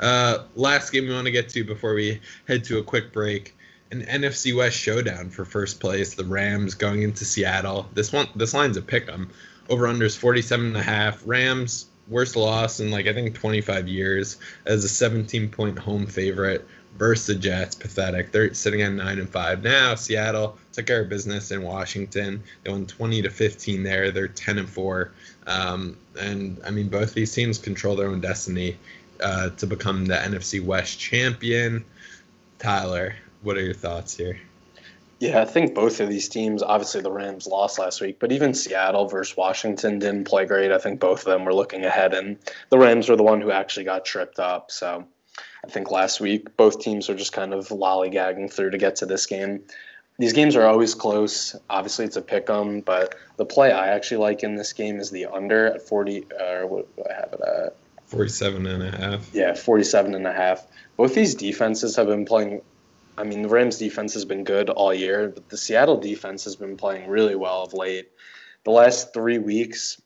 [0.00, 3.54] Uh, last game we want to get to before we head to a quick break
[3.90, 6.14] an NFC West showdown for first place.
[6.14, 7.88] The Rams going into Seattle.
[7.92, 9.30] This one, this line's a pick 'em.
[9.68, 11.22] Over unders 47 and a half.
[11.26, 16.66] Rams worst loss in like I think 25 years as a 17 point home favorite
[16.96, 17.74] versus the Jets.
[17.74, 18.32] Pathetic.
[18.32, 19.94] They're sitting at nine and five now.
[19.94, 22.42] Seattle took care of business in Washington.
[22.62, 24.10] They won 20 to 15 there.
[24.10, 25.12] They're 10 and four.
[25.46, 28.76] Um, and I mean both these teams control their own destiny
[29.20, 31.84] uh, to become the NFC West champion.
[32.58, 34.38] Tyler, what are your thoughts here?
[35.18, 38.52] Yeah, I think both of these teams, obviously the Rams lost last week, but even
[38.52, 40.70] Seattle versus Washington didn't play great.
[40.70, 42.36] I think both of them were looking ahead, and
[42.68, 44.70] the Rams were the one who actually got tripped up.
[44.70, 45.06] So
[45.66, 49.06] I think last week both teams were just kind of lollygagging through to get to
[49.06, 49.62] this game.
[50.18, 51.56] These games are always close.
[51.68, 55.10] Obviously, it's a pick 'em, but the play I actually like in this game is
[55.10, 57.76] the under at 40, or what do I have it at?
[58.06, 59.34] 47 and a half.
[59.34, 60.64] Yeah, 47 and a half.
[60.96, 62.62] Both these defenses have been playing.
[63.18, 66.54] I mean, the Rams defense has been good all year, but the Seattle defense has
[66.54, 68.08] been playing really well of late.
[68.64, 70.00] The last three weeks,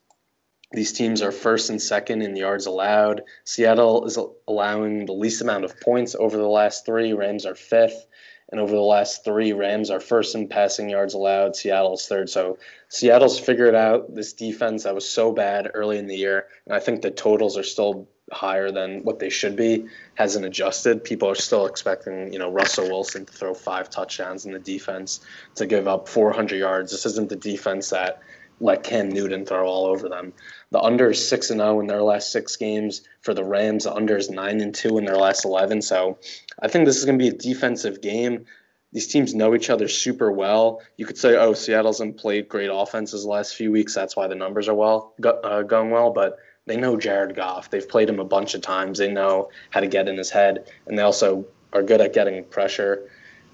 [0.72, 3.22] these teams are first and second in yards allowed.
[3.44, 7.12] Seattle is allowing the least amount of points over the last three.
[7.12, 8.06] Rams are fifth.
[8.50, 11.54] And over the last three, Rams are first in passing yards allowed.
[11.54, 12.28] Seattle's third.
[12.28, 16.46] So Seattle's figured out this defense that was so bad early in the year.
[16.66, 19.86] And I think the totals are still higher than what they should be.
[20.14, 21.04] Hasn't adjusted.
[21.04, 25.20] People are still expecting, you know, Russell Wilson to throw five touchdowns in the defense
[25.56, 26.92] to give up 400 yards.
[26.92, 28.20] This isn't the defense that
[28.60, 30.32] let Cam Newton throw all over them.
[30.70, 33.02] The under is six and zero in their last six games.
[33.22, 35.82] For the Rams, the under is nine and two in their last eleven.
[35.82, 36.18] So,
[36.62, 38.44] I think this is going to be a defensive game.
[38.92, 40.82] These teams know each other super well.
[40.96, 43.94] You could say, "Oh, Seattle hasn't played great offenses the last few weeks.
[43.94, 47.70] That's why the numbers are well uh, going well." But they know Jared Goff.
[47.70, 48.98] They've played him a bunch of times.
[48.98, 52.44] They know how to get in his head, and they also are good at getting
[52.44, 53.08] pressure.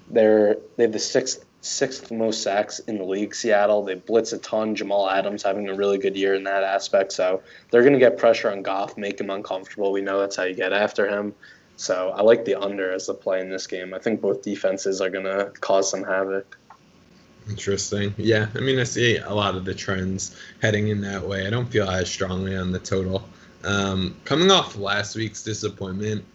[0.09, 3.33] They're they have the sixth sixth most sacks in the league.
[3.35, 4.75] Seattle they blitz a ton.
[4.75, 7.11] Jamal Adams having a really good year in that aspect.
[7.11, 7.41] So
[7.71, 9.91] they're going to get pressure on Goff, make him uncomfortable.
[9.91, 11.33] We know that's how you get after him.
[11.75, 13.93] So I like the under as the play in this game.
[13.93, 16.57] I think both defenses are going to cause some havoc.
[17.49, 18.13] Interesting.
[18.17, 21.47] Yeah, I mean, I see a lot of the trends heading in that way.
[21.47, 23.27] I don't feel as strongly on the total.
[23.63, 26.25] Um, coming off last week's disappointment,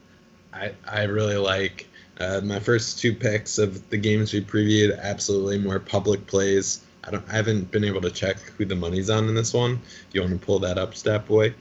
[0.52, 1.87] I I really like
[2.20, 4.98] uh, my first two picks of the games we previewed.
[5.01, 6.85] Absolutely more public plays.
[7.05, 7.29] I don't.
[7.29, 9.77] I haven't been able to check who the money's on in this one.
[9.77, 11.55] Do you want to pull that up, Stat Boy?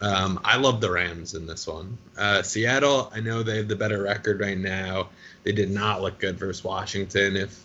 [0.00, 1.98] Um, I love the Rams in this one.
[2.16, 5.10] Uh, Seattle, I know they have the better record right now.
[5.44, 7.36] They did not look good versus Washington.
[7.36, 7.64] If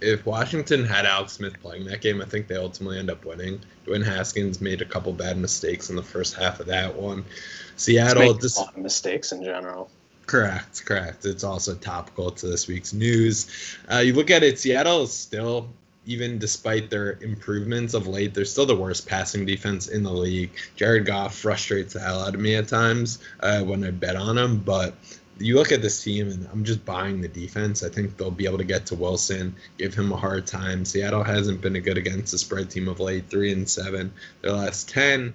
[0.00, 3.60] if Washington had Alex Smith playing that game, I think they ultimately end up winning.
[3.86, 7.24] Dwayne Haskins made a couple bad mistakes in the first half of that one.
[7.76, 9.90] Seattle just a lot of mistakes in general.
[10.26, 11.24] Correct, correct.
[11.24, 13.76] It's also topical to this week's news.
[13.92, 15.68] Uh, you look at it, Seattle is still,
[16.06, 20.50] even despite their improvements of late, they're still the worst passing defense in the league.
[20.76, 24.38] Jared Goff frustrates the hell out of me at times uh, when I bet on
[24.38, 24.94] him, but
[25.38, 27.82] you look at this team and I'm just buying the defense.
[27.82, 30.84] I think they'll be able to get to Wilson, give him a hard time.
[30.84, 34.12] Seattle hasn't been a good against the spread team of late, three and seven.
[34.40, 35.34] Their last ten.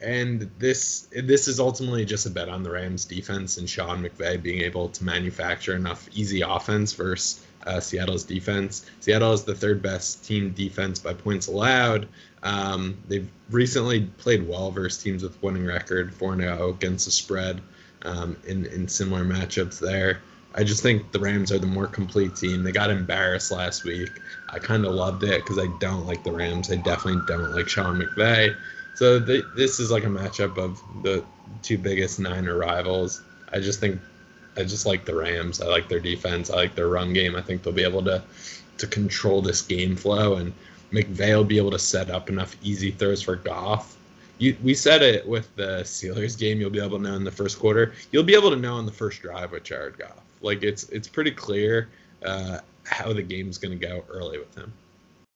[0.00, 4.42] And this this is ultimately just a bet on the Rams defense and Sean McVay
[4.42, 8.86] being able to manufacture enough easy offense versus uh, Seattle's defense.
[9.00, 12.08] Seattle is the third best team defense by points allowed.
[12.42, 17.60] Um, they've recently played well versus teams with winning record, 4 0 against the spread
[18.02, 20.20] um, in, in similar matchups there.
[20.54, 22.62] I just think the Rams are the more complete team.
[22.62, 24.10] They got embarrassed last week.
[24.48, 26.70] I kind of loved it because I don't like the Rams.
[26.70, 28.56] I definitely don't like Sean McVay.
[28.96, 31.22] So this is like a matchup of the
[31.62, 33.20] two biggest Niner rivals.
[33.52, 34.00] I just think
[34.56, 35.60] I just like the Rams.
[35.60, 36.50] I like their defense.
[36.50, 37.36] I like their run game.
[37.36, 38.22] I think they'll be able to
[38.78, 40.52] to control this game flow and
[40.92, 43.96] McVay will be able to set up enough easy throws for Goff.
[44.38, 46.60] You, we said it with the Steelers game.
[46.60, 47.92] You'll be able to know in the first quarter.
[48.12, 50.22] You'll be able to know in the first drive with Jared Goff.
[50.40, 51.88] Like it's it's pretty clear
[52.24, 54.72] uh, how the game's going to go early with him.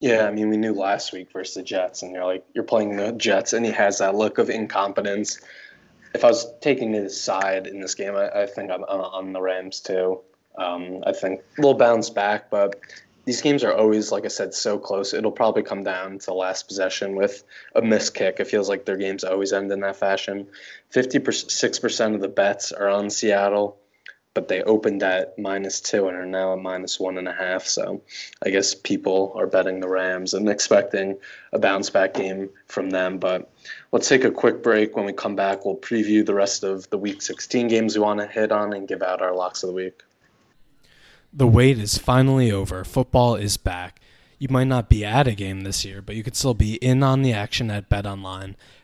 [0.01, 2.97] Yeah, I mean, we knew last week versus the Jets, and you're like, you're playing
[2.97, 5.39] the Jets, and he has that look of incompetence.
[6.15, 9.43] If I was taking his side in this game, I, I think I'm on the
[9.43, 10.21] Rams too.
[10.57, 12.81] Um, I think we'll bounce back, but
[13.27, 15.13] these games are always, like I said, so close.
[15.13, 17.45] It'll probably come down to last possession with
[17.77, 18.41] a missed kick.
[18.41, 20.49] It feels like their games always end in that fashion.
[20.95, 23.79] 56% of the bets are on Seattle
[24.35, 27.67] but they opened at minus two and are now at minus one and a half.
[27.67, 28.01] So
[28.45, 31.19] I guess people are betting the Rams and expecting
[31.53, 33.19] a bounce back game from them.
[33.19, 33.51] But
[33.91, 34.97] let's take a quick break.
[34.97, 38.21] When we come back, we'll preview the rest of the week 16 games we want
[38.21, 40.03] to hit on and give out our locks of the week.
[41.33, 42.85] The wait is finally over.
[42.85, 44.01] Football is back.
[44.39, 47.03] You might not be at a game this year, but you could still be in
[47.03, 48.57] on the action at Bet Online.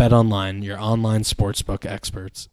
[0.00, 2.48] BetOnline, your online sportsbook experts.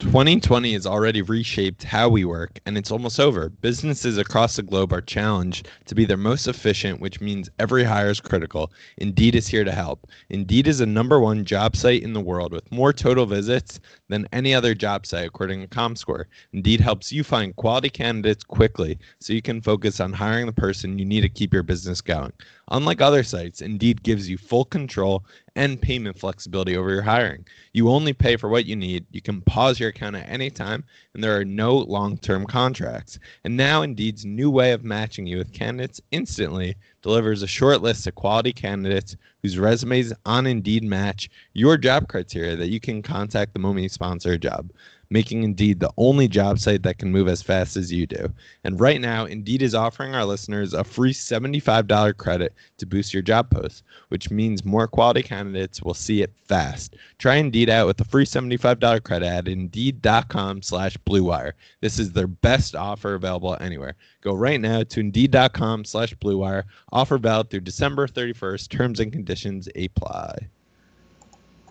[0.00, 3.48] 2020 has already reshaped how we work, and it's almost over.
[3.48, 8.10] Businesses across the globe are challenged to be their most efficient, which means every hire
[8.10, 8.72] is critical.
[8.98, 10.08] Indeed is here to help.
[10.30, 14.28] Indeed is the number one job site in the world with more total visits than
[14.32, 16.24] any other job site, according to ComScore.
[16.52, 20.98] Indeed helps you find quality candidates quickly so you can focus on hiring the person
[20.98, 22.32] you need to keep your business going.
[22.70, 25.24] Unlike other sites, Indeed gives you full control
[25.56, 27.46] and payment flexibility over your hiring.
[27.72, 29.06] You only pay for what you need.
[29.12, 33.18] You can pause your account at any time, and there are no long term contracts.
[33.44, 38.06] And now, Indeed's new way of matching you with candidates instantly delivers a short list
[38.06, 43.52] of quality candidates whose resumes on Indeed match your job criteria that you can contact
[43.52, 44.72] the moment you sponsor a job
[45.14, 48.32] making Indeed the only job site that can move as fast as you do.
[48.64, 53.22] And right now, Indeed is offering our listeners a free $75 credit to boost your
[53.22, 56.96] job post, which means more quality candidates will see it fast.
[57.18, 61.52] Try Indeed out with a free $75 credit at Indeed.com slash BlueWire.
[61.80, 63.94] This is their best offer available anywhere.
[64.20, 66.64] Go right now to Indeed.com slash BlueWire.
[66.90, 68.68] Offer valid through December 31st.
[68.68, 70.48] Terms and conditions apply.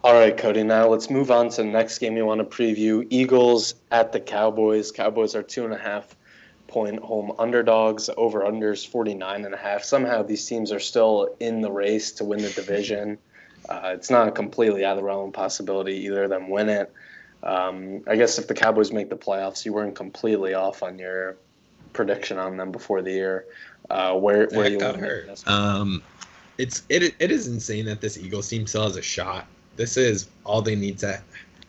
[0.03, 0.63] All right, Cody.
[0.63, 3.07] Now let's move on to the next game you want to preview.
[3.09, 4.91] Eagles at the Cowboys.
[4.91, 6.13] Cowboys are two and a half
[6.67, 8.09] point home underdogs.
[8.17, 9.85] Over unders 49 and a half.
[9.85, 13.17] Somehow these teams are still in the race to win the division.
[13.69, 16.91] Uh, it's not a completely out of the realm possibility either of them win it.
[17.41, 21.37] Um, I guess if the Cowboys make the playoffs, you weren't completely off on your
[21.93, 23.45] prediction on them before the year.
[23.89, 25.47] Uh, where where you got hurt?
[25.47, 26.03] Um,
[26.57, 30.29] it's it it is insane that this Eagles team still has a shot this is
[30.45, 31.21] all they need to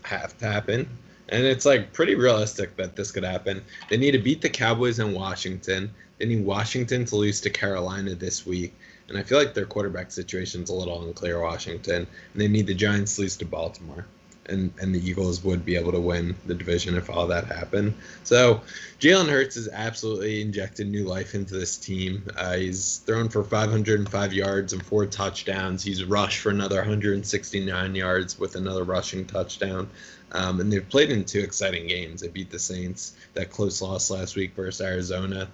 [0.03, 0.89] have to happen.
[1.29, 3.63] And it's like pretty realistic that this could happen.
[3.89, 5.91] They need to beat the Cowboys in Washington.
[6.19, 8.75] They need Washington to lose to Carolina this week.
[9.09, 12.07] And I feel like their quarterback situation is a little unclear, Washington.
[12.33, 14.07] And they need the Giants to lose to Baltimore
[14.49, 17.95] and and the Eagles would be able to win the division if all that happened.
[18.25, 18.61] So
[19.01, 22.25] Jalen Hurts has absolutely injected new life into this team.
[22.37, 25.83] Uh, he's thrown for 505 yards and four touchdowns.
[25.83, 29.89] He's rushed for another 169 yards with another rushing touchdown.
[30.33, 32.21] Um, and they've played in two exciting games.
[32.21, 35.49] They beat the Saints, that close loss last week versus Arizona.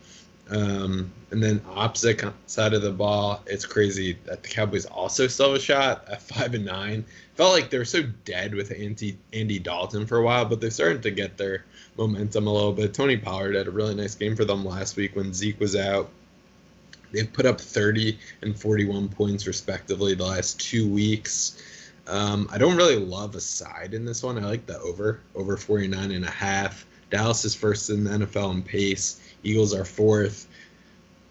[0.50, 5.52] Um, and then opposite side of the ball, it's crazy that the Cowboys also still
[5.52, 7.04] have a shot at five and nine.
[7.36, 10.70] Felt like they were so dead with Andy Andy Dalton for a while, but they're
[10.70, 11.64] starting to get their
[11.96, 12.92] momentum a little bit.
[12.92, 16.10] Tony Pollard had a really nice game for them last week when Zeke was out.
[17.12, 21.62] They've put up 30 and 41 points respectively the last two weeks.
[22.06, 24.38] Um, I don't really love a side in this one.
[24.38, 26.86] I like the over, over 49 and a half.
[27.10, 29.20] Dallas is first in the NFL in pace.
[29.42, 30.46] Eagles are fourth.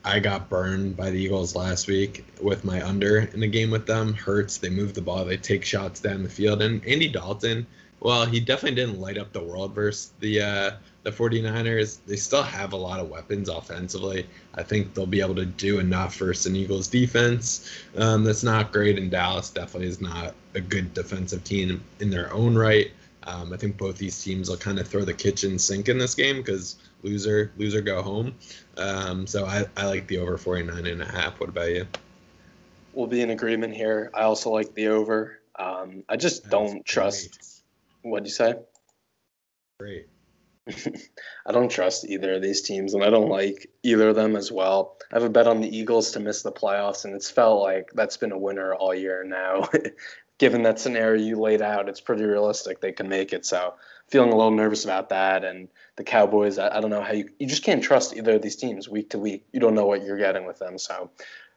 [0.05, 3.85] I got burned by the Eagles last week with my under in the game with
[3.85, 4.13] them.
[4.13, 6.61] Hurts, they move the ball, they take shots down the field.
[6.61, 7.67] And Andy Dalton,
[7.99, 10.71] well, he definitely didn't light up the world versus the uh,
[11.03, 11.99] the 49ers.
[12.05, 14.25] They still have a lot of weapons offensively.
[14.55, 18.71] I think they'll be able to do enough versus an Eagles defense um, that's not
[18.71, 18.97] great.
[18.97, 22.91] And Dallas definitely is not a good defensive team in their own right.
[23.23, 26.15] Um, I think both these teams will kind of throw the kitchen sink in this
[26.15, 28.35] game because loser loser go home.
[28.77, 31.39] Um, so I, I like the over 49 and a half.
[31.39, 31.87] What about you?
[32.93, 34.09] We'll be in agreement here.
[34.13, 35.39] I also like the over.
[35.55, 37.63] Um, I just don't trust.
[38.01, 38.55] What'd you say?
[39.79, 40.07] Great.
[41.45, 44.51] I don't trust either of these teams, and I don't like either of them as
[44.51, 44.97] well.
[45.11, 47.91] I have a bet on the Eagles to miss the playoffs, and it's felt like
[47.93, 49.69] that's been a winner all year now.
[50.39, 53.45] Given that scenario you laid out, it's pretty realistic they can make it.
[53.45, 53.75] So,
[54.07, 55.43] feeling a little nervous about that.
[55.43, 58.41] And the Cowboys, I, I don't know how you you just can't trust either of
[58.41, 59.45] these teams week to week.
[59.51, 60.77] You don't know what you're getting with them.
[60.77, 61.11] So,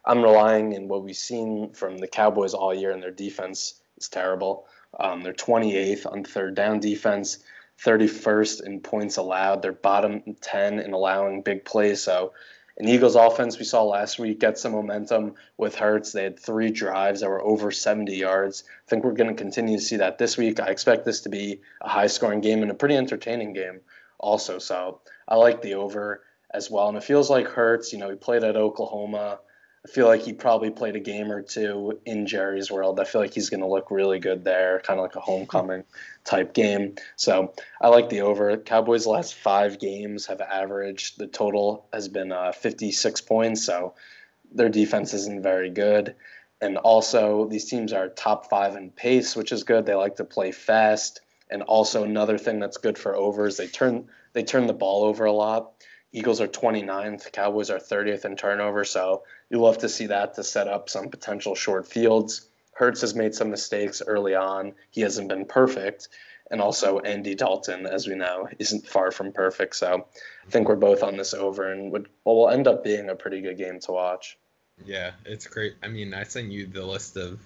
[0.04, 4.08] I'm relying in what we've seen from the Cowboys all year, and their defense is
[4.08, 4.66] terrible.
[4.98, 7.38] Um, they're 28th on third down defense.
[7.84, 9.62] 31st in points allowed.
[9.62, 12.02] They're bottom 10 in allowing big plays.
[12.02, 12.32] So,
[12.78, 16.12] an Eagles offense we saw last week get some momentum with Hurts.
[16.12, 18.64] They had three drives that were over 70 yards.
[18.86, 20.58] I think we're going to continue to see that this week.
[20.60, 23.80] I expect this to be a high scoring game and a pretty entertaining game
[24.18, 24.58] also.
[24.58, 26.88] So, I like the over as well.
[26.88, 29.38] And it feels like Hurts, you know, he played at Oklahoma.
[29.84, 33.00] I feel like he probably played a game or two in Jerry's World.
[33.00, 35.82] I feel like he's going to look really good there, kind of like a homecoming
[36.24, 36.94] type game.
[37.16, 38.56] So I like the over.
[38.58, 43.64] Cowboys' last five games have averaged the total has been uh, 56 points.
[43.66, 43.94] So
[44.52, 46.14] their defense isn't very good.
[46.60, 49.84] And also, these teams are top five in pace, which is good.
[49.84, 51.20] They like to play fast.
[51.50, 55.24] And also, another thing that's good for overs, they turn they turn the ball over
[55.24, 55.72] a lot.
[56.12, 58.84] Eagles are 29th, Cowboys are 30th in turnover.
[58.84, 62.48] So you love to see that to set up some potential short fields.
[62.74, 64.74] Hurts has made some mistakes early on.
[64.90, 66.08] He hasn't been perfect.
[66.50, 69.74] And also, Andy Dalton, as we know, isn't far from perfect.
[69.74, 70.06] So
[70.46, 73.14] I think we're both on this over and would, well, will end up being a
[73.14, 74.38] pretty good game to watch.
[74.84, 75.76] Yeah, it's great.
[75.82, 77.40] I mean, I sent you the list of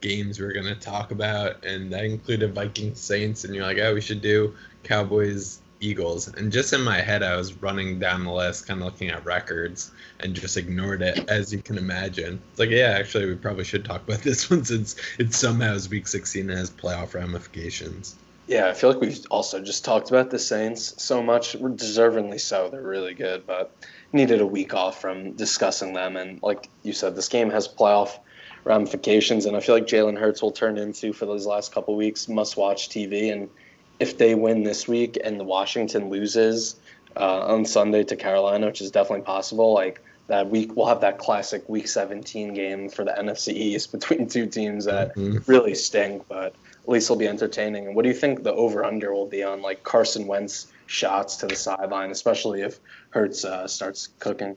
[0.00, 3.94] games we're going to talk about, and that included Vikings Saints, and you're like, oh,
[3.94, 6.28] we should do Cowboys Eagles.
[6.28, 9.24] And just in my head, I was running down the list, kind of looking at
[9.24, 12.40] records, and just ignored it, as you can imagine.
[12.50, 15.88] It's like, yeah, actually, we probably should talk about this one since it somehow is
[15.88, 18.16] week 16 and has playoff ramifications.
[18.46, 22.68] Yeah, I feel like we've also just talked about the Saints so much, deservingly so.
[22.68, 23.74] They're really good, but
[24.12, 26.16] needed a week off from discussing them.
[26.16, 28.18] And like you said, this game has playoff
[28.64, 32.28] ramifications, and I feel like Jalen Hurts will turn into for those last couple weeks
[32.28, 33.32] must-watch TV.
[33.32, 33.48] And
[34.02, 36.74] if they win this week and the Washington loses
[37.16, 41.18] uh, on Sunday to Carolina, which is definitely possible, like that week we'll have that
[41.18, 45.38] classic Week 17 game for the NFC East between two teams that mm-hmm.
[45.48, 47.86] really stink, but at least it'll be entertaining.
[47.86, 51.46] And what do you think the over/under will be on like Carson Wentz shots to
[51.46, 52.80] the sideline, especially if
[53.10, 54.56] Hurts uh, starts cooking?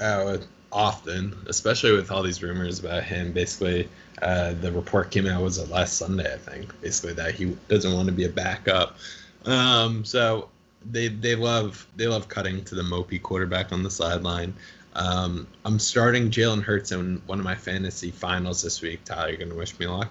[0.00, 0.38] Oh,
[0.72, 3.32] often, especially with all these rumors about him.
[3.32, 3.86] Basically,
[4.22, 6.80] uh, the report came out was it last Sunday, I think.
[6.80, 8.96] Basically, that he doesn't want to be a backup.
[9.44, 10.48] Um, so
[10.90, 14.54] they they love they love cutting to the mopey quarterback on the sideline.
[14.94, 19.04] Um, I'm starting Jalen Hurts in one of my fantasy finals this week.
[19.04, 20.10] Tyler, you're gonna wish me luck?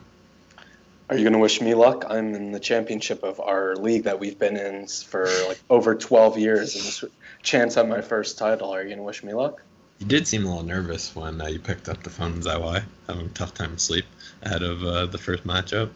[1.10, 2.05] Are you gonna wish me luck?
[2.10, 6.38] I'm in the championship of our league that we've been in for like over 12
[6.38, 7.03] years, and this
[7.43, 8.74] chance at my first title.
[8.74, 9.62] Are you gonna wish me luck?
[10.00, 12.39] You did seem a little nervous when uh, you picked up the phone.
[12.41, 12.84] That why?
[13.08, 14.06] Having a tough time to sleep
[14.43, 15.89] ahead of uh, the first matchup.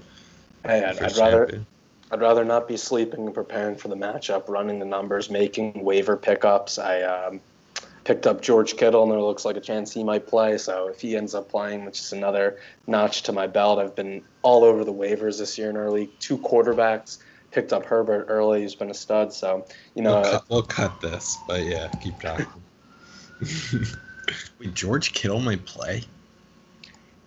[0.66, 1.66] Hey, I'd, I'd rather champion.
[2.12, 6.18] I'd rather not be sleeping and preparing for the matchup, running the numbers, making waiver
[6.18, 6.78] pickups.
[6.78, 7.40] I um,
[8.04, 10.58] picked up George Kittle, and there looks like a chance he might play.
[10.58, 14.24] So if he ends up playing, which is another notch to my belt, I've been
[14.42, 16.08] all over the waivers this year in early.
[16.20, 17.20] Two quarterbacks.
[17.52, 19.34] Picked up Herbert early, who's been a stud.
[19.34, 22.48] So you know, we'll cut, we'll cut this, but yeah, keep talking.
[24.60, 26.04] Wait, George Kittle might play.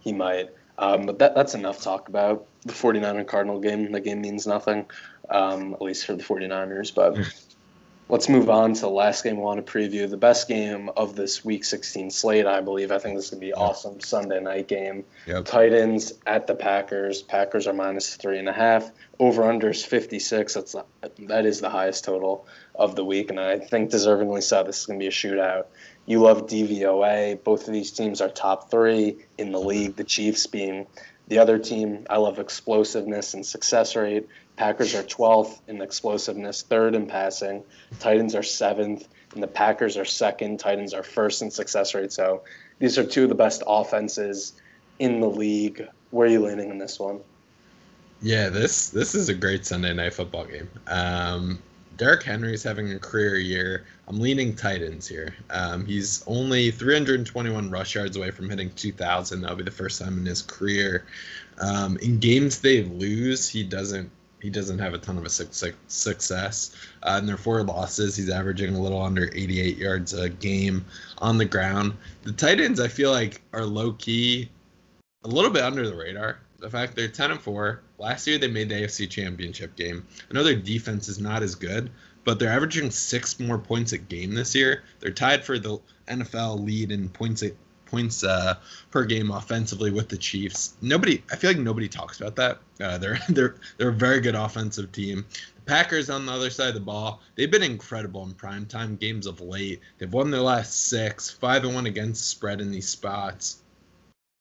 [0.01, 0.51] He might.
[0.79, 3.91] Um, but that, that's enough talk about the 49er Cardinal game.
[3.93, 4.87] The game means nothing,
[5.31, 6.95] um, at least for the 49ers.
[6.95, 7.19] But
[8.09, 10.09] let's move on to the last game we want to preview.
[10.09, 12.91] The best game of this Week 16 slate, I believe.
[12.91, 15.05] I think this is going to be awesome Sunday night game.
[15.27, 15.45] Yep.
[15.45, 17.23] Titans at the Packers.
[17.23, 18.91] Packers are minus three and a half.
[19.19, 20.55] Over under is 56.
[20.55, 20.77] That's
[21.21, 24.65] that is the highest total of the week, and I think deservingly so.
[24.65, 25.67] This is going to be a shootout.
[26.07, 27.43] You love DVOA.
[27.43, 29.97] Both of these teams are top three in the league.
[29.97, 30.87] The Chiefs being
[31.29, 32.07] the other team.
[32.11, 34.29] I love explosiveness and success rate.
[34.57, 37.65] Packers are 12th in explosiveness, third in passing.
[37.99, 40.61] Titans are seventh, and the Packers are second.
[40.61, 42.13] Titans are first in success rate.
[42.13, 42.43] So
[42.79, 44.53] these are two of the best offenses
[44.99, 45.89] in the league.
[46.11, 47.21] Where are you leaning in this one?
[48.23, 50.71] Yeah, this this is a great Sunday night football game.
[50.87, 51.59] Um,
[51.97, 53.85] Derrick Henry's having a career year.
[54.09, 55.35] I'm leaning Titans here.
[55.51, 59.41] Um, he's only 321 rush yards away from hitting 2,000.
[59.41, 61.07] That'll be the first time in his career.
[61.59, 64.11] Um, in games they lose, he doesn't
[64.45, 66.77] he doesn't have a ton of a success.
[67.03, 70.85] Uh, in their four losses, he's averaging a little under 88 yards a game
[71.17, 71.95] on the ground.
[72.25, 74.51] The Titans, I feel like, are low key,
[75.25, 76.41] a little bit under the radar.
[76.59, 77.81] The fact they're 10 and 4.
[77.99, 80.07] Last year they made the AFC Championship game.
[80.31, 81.91] I know their defense is not as good,
[82.25, 84.83] but they're averaging six more points a game this year.
[85.01, 85.79] They're tied for the
[86.09, 87.43] NFL lead in points
[87.95, 88.57] points uh,
[88.91, 90.75] per game offensively with the Chiefs.
[90.83, 92.59] Nobody, I feel like nobody talks about that.
[92.81, 95.25] Uh, they're they're they're a very good offensive team.
[95.55, 99.27] The Packers on the other side of the ball, they've been incredible in primetime games
[99.27, 99.81] of late.
[99.99, 103.63] They've won their last six, five and one against spread in these spots.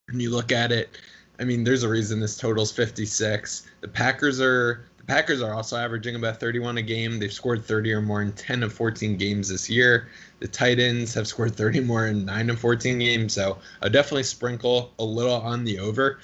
[0.09, 0.97] And you look at it,
[1.43, 3.67] I mean, there's a reason this total's 56.
[3.81, 7.19] The Packers are the Packers are also averaging about 31 a game.
[7.19, 10.07] They've scored 30 or more in 10 of 14 games this year.
[10.39, 13.33] The Titans have scored 30 more in 9 of 14 games.
[13.33, 16.19] So I definitely sprinkle a little on the over.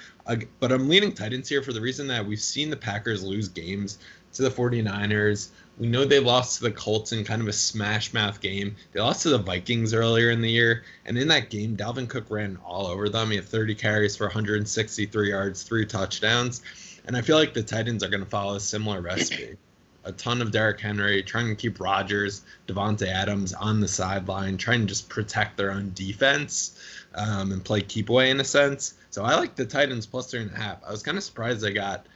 [0.58, 3.98] but I'm leaning Titans here for the reason that we've seen the Packers lose games
[4.32, 5.50] to the 49ers.
[5.80, 8.76] We know they lost to the Colts in kind of a smash mouth game.
[8.92, 10.84] They lost to the Vikings earlier in the year.
[11.06, 13.30] And in that game, Dalvin Cook ran all over them.
[13.30, 16.60] He had 30 carries for 163 yards, three touchdowns.
[17.06, 19.56] And I feel like the Titans are going to follow a similar recipe.
[20.04, 24.80] A ton of Derrick Henry, trying to keep Rodgers, Davante Adams on the sideline, trying
[24.80, 26.78] to just protect their own defense
[27.14, 28.94] um, and play keep away in a sense.
[29.10, 30.82] So I like the Titans plus three and a half.
[30.82, 32.06] I was kind of surprised they got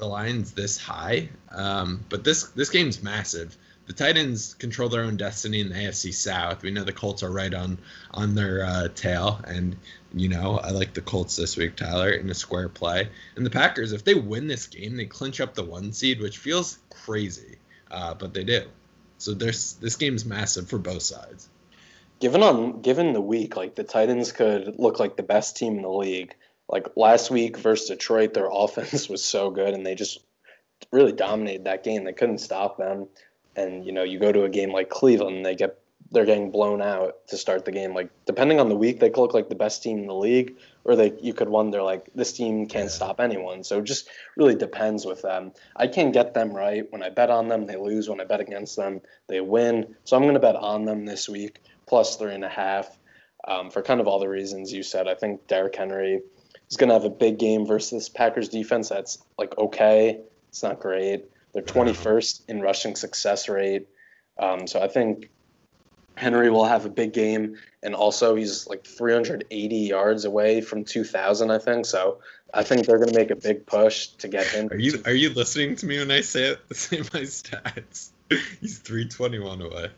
[0.00, 3.56] the lines this high, um, but this this game's massive
[3.90, 6.62] the Titans control their own destiny in the AFC South.
[6.62, 7.76] We know the Colts are right on
[8.12, 9.74] on their uh, tail, and
[10.14, 13.08] you know I like the Colts this week, Tyler, in a square play.
[13.34, 16.38] And the Packers, if they win this game, they clinch up the one seed, which
[16.38, 17.56] feels crazy,
[17.90, 18.62] uh, but they do.
[19.18, 21.48] So there's this game's massive for both sides.
[22.20, 25.82] Given on given the week, like the Titans could look like the best team in
[25.82, 26.36] the league.
[26.70, 30.20] Like last week versus Detroit, their offense was so good, and they just
[30.92, 32.04] really dominated that game.
[32.04, 33.08] They couldn't stop them
[33.56, 35.76] and you know you go to a game like Cleveland, they get
[36.12, 37.94] they're getting blown out to start the game.
[37.94, 40.56] Like depending on the week, they could look like the best team in the league,
[40.84, 43.62] or they you could wonder like this team can't stop anyone.
[43.62, 45.52] So it just really depends with them.
[45.76, 46.90] I can't get them right.
[46.90, 48.08] When I bet on them, they lose.
[48.08, 49.94] When I bet against them, they win.
[50.04, 52.98] So I'm going to bet on them this week plus three and a half
[53.46, 55.06] um, for kind of all the reasons you said.
[55.06, 56.22] I think Derrick Henry
[56.70, 60.20] is going to have a big game versus Packers defense that's like okay.
[60.48, 61.26] It's not great.
[61.52, 63.88] They're 21st in rushing success rate.
[64.38, 65.30] Um, so I think
[66.16, 71.50] Henry will have a big game, and also he's like 380 yards away from 2,000,
[71.50, 71.86] I think.
[71.86, 72.18] So
[72.52, 74.68] I think they're going to make a big push to get him.
[74.70, 76.60] Are you are you listening to me when I say it?
[76.76, 78.10] Say my stats.
[78.60, 79.90] he's 321 away.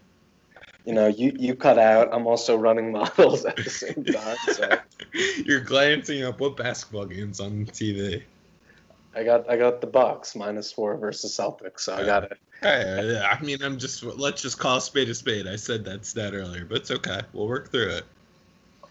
[0.84, 2.08] You know, you you cut out.
[2.12, 4.36] I'm also running models at the same time.
[4.52, 4.78] So
[5.44, 8.22] you're glancing up what basketball games on TV.
[9.14, 12.38] I got I got the Bucks minus four versus Celtics, so I got it.
[12.62, 15.48] Hey, I mean, I'm just let's just call a spade a spade.
[15.48, 17.22] I said that stat earlier, but it's okay.
[17.32, 18.04] We'll work through it.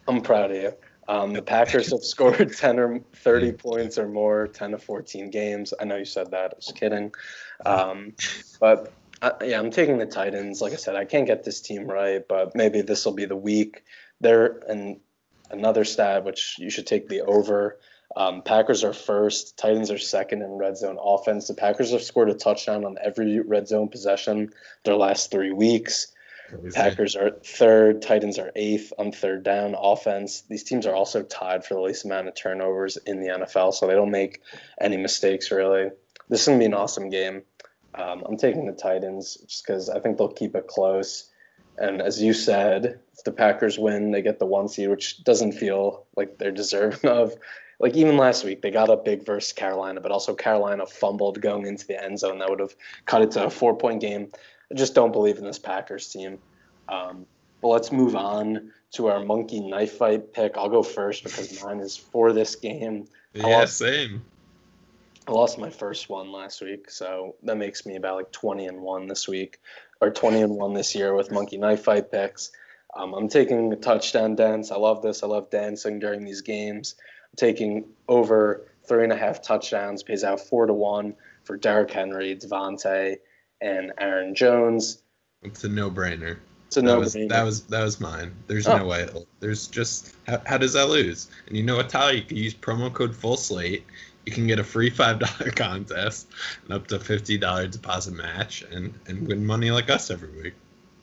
[0.10, 0.74] I'm proud of you.
[1.08, 5.74] Um, the Packers have scored 10 or 30 points or more, 10 to 14 games.
[5.80, 6.52] I know you said that.
[6.52, 7.14] I was kidding.
[7.66, 8.14] Um,
[8.60, 8.92] but
[9.22, 10.62] uh, yeah, I'm taking the Titans.
[10.62, 13.36] Like I said, I can't get this team right, but maybe this will be the
[13.36, 13.84] week.
[14.20, 15.00] They're and
[15.52, 17.80] another stat which you should take the over.
[18.16, 21.48] Um, Packers are first, Titans are second in red zone offense.
[21.48, 24.52] The Packers have scored a touchdown on every red zone possession
[24.84, 26.08] their last three weeks.
[26.74, 30.42] Packers are third, Titans are eighth on third down offense.
[30.50, 33.88] These teams are also tied for the least amount of turnovers in the NFL, so
[33.88, 34.42] they don't make
[34.82, 35.92] any mistakes really.
[36.28, 37.44] This is gonna be an awesome game.
[37.96, 41.30] Um, I'm taking the Titans just because I think they'll keep it close.
[41.78, 45.54] And as you said, if the Packers win, they get the one seed, which doesn't
[45.54, 47.36] feel like they're deserving of
[47.80, 51.66] like even last week they got up big versus Carolina, but also Carolina fumbled going
[51.66, 52.76] into the end zone that would have
[53.06, 54.32] cut it to a four point game.
[54.72, 56.38] I just don't believe in this Packers team.
[56.88, 57.26] Um,
[57.62, 60.58] but let's move on to our monkey knife fight pick.
[60.58, 63.08] I'll go first because mine is for this game.
[63.34, 64.24] Yeah, same.
[65.32, 68.82] I lost my first one last week, so that makes me about like twenty and
[68.82, 69.62] one this week,
[70.02, 72.52] or twenty and one this year with monkey knife fight picks.
[72.94, 74.72] Um, I'm taking a touchdown dance.
[74.72, 75.24] I love this.
[75.24, 76.96] I love dancing during these games
[77.38, 81.16] taking over three and a half touchdowns, pays out four to one
[81.46, 83.16] for Derrick Henry, Davante,
[83.62, 85.02] and Aaron Jones.
[85.44, 86.40] It's a no-brainer.
[86.68, 87.30] It's a no-brainer.
[87.30, 88.34] That was that was mine.
[88.48, 88.78] There's oh.
[88.78, 89.08] no way.
[89.40, 91.30] There's just how, how does that lose?
[91.48, 92.12] And you know what, Tyler?
[92.12, 93.86] You can use promo code Full Slate.
[94.26, 96.28] You can get a free five dollar contest
[96.64, 100.54] and up to fifty dollar deposit match, and and win money like us every week.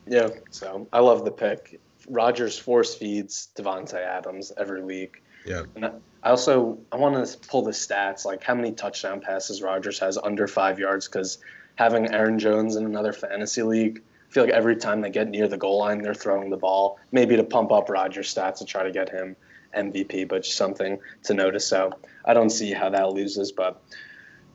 [0.07, 1.81] Yeah, so I love the pick.
[2.09, 5.23] Rodgers force feeds Davante Adams every week.
[5.47, 5.63] Yeah.
[5.75, 5.87] And
[6.23, 10.19] I also I want to pull the stats like how many touchdown passes Rodgers has
[10.19, 11.39] under five yards because
[11.77, 15.49] having Aaron Jones in another fantasy league, I feel like every time they get near
[15.49, 18.83] the goal line, they're throwing the ball, maybe to pump up Rodgers' stats to try
[18.83, 19.37] to get him
[19.77, 21.67] MVP, but just something to notice.
[21.67, 21.93] So
[22.25, 23.81] I don't see how that loses, but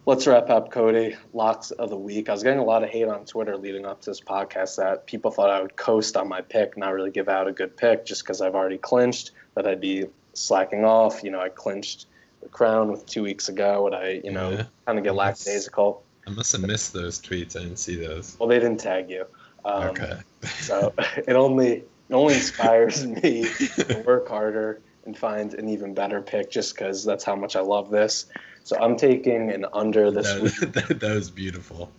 [0.05, 1.15] let's wrap up, Cody.
[1.33, 2.29] Locks of the week.
[2.29, 5.05] I was getting a lot of hate on Twitter leading up to this podcast that
[5.07, 8.05] people thought I would coast on my pick, not really give out a good pick
[8.05, 11.23] just because I've already clinched, that I'd be slacking off.
[11.23, 12.07] You know, I clinched
[12.41, 13.83] the crown with two weeks ago.
[13.83, 14.63] Would I, you know, Yeah.
[14.85, 16.03] kind of get lackadaisical?
[16.25, 17.55] I must have missed those tweets.
[17.57, 18.37] I didn't see those.
[18.39, 19.25] Well, they didn't tag you.
[19.65, 20.19] Um, okay.
[20.59, 23.43] So it only it only inspires me
[23.77, 27.61] to work harder and find an even better pick just because that's how much I
[27.61, 28.25] love this.
[28.63, 30.53] So I'm taking an under this week.
[30.73, 31.91] That, that, that was beautiful.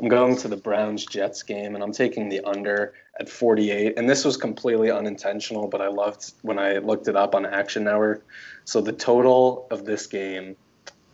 [0.00, 3.94] I'm going to the Browns Jets game and I'm taking the under at 48.
[3.96, 7.84] And this was completely unintentional, but I loved when I looked it up on Action
[7.84, 8.24] Network.
[8.64, 10.56] So the total of this game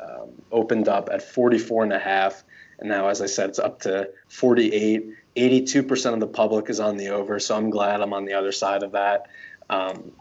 [0.01, 2.45] um, opened up at 44 and a half.
[2.79, 5.09] And now, as I said, it's up to 48.
[5.37, 7.39] 82% of the public is on the over.
[7.39, 9.27] So I'm glad I'm on the other side of that.
[9.71, 10.13] Um,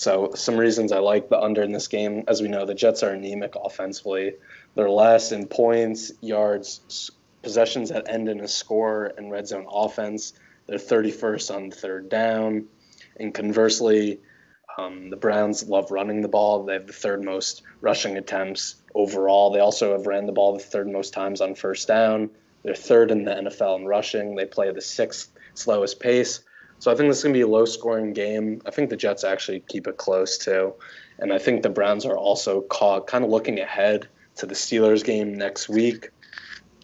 [0.00, 2.24] so some reasons I like the under in this game.
[2.26, 4.32] As we know, the Jets are anemic offensively.
[4.74, 7.10] They're last in points, yards,
[7.42, 10.32] possessions that end in a score, and red zone offense.
[10.66, 12.64] They're 31st on third down.
[13.18, 14.20] And conversely,
[14.78, 16.64] um, the Browns love running the ball.
[16.64, 19.50] They have the third most rushing attempts overall.
[19.50, 22.30] They also have ran the ball the third most times on first down.
[22.62, 24.34] They're third in the NFL in rushing.
[24.34, 26.40] They play the sixth slowest pace.
[26.80, 28.62] So I think this is going to be a low scoring game.
[28.64, 30.72] I think the Jets actually keep it close too.
[31.18, 35.04] And I think the Browns are also caught kind of looking ahead to the Steelers
[35.04, 36.08] game next week.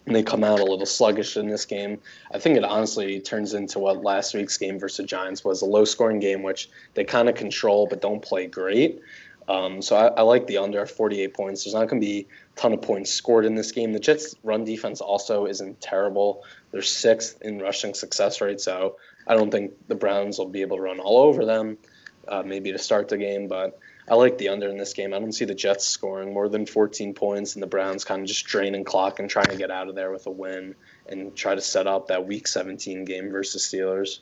[0.04, 1.98] And they come out a little sluggish in this game.
[2.30, 5.66] I think it honestly turns into what last week's game versus the Giants was a
[5.66, 9.00] low scoring game, which they kind of control but don't play great.
[9.48, 11.64] Um, so I, I like the under 48 points.
[11.64, 12.26] There's not going to be
[12.56, 13.92] a ton of points scored in this game.
[13.92, 16.44] The Jets' run defense also isn't terrible.
[16.72, 20.78] They're sixth in rushing success rate, so I don't think the Browns will be able
[20.78, 21.78] to run all over them,
[22.26, 23.46] uh, maybe to start the game.
[23.46, 23.78] But
[24.08, 25.14] I like the under in this game.
[25.14, 28.26] I don't see the Jets scoring more than 14 points, and the Browns kind of
[28.26, 30.74] just draining clock and trying to get out of there with a win
[31.08, 34.20] and try to set up that Week 17 game versus Steelers.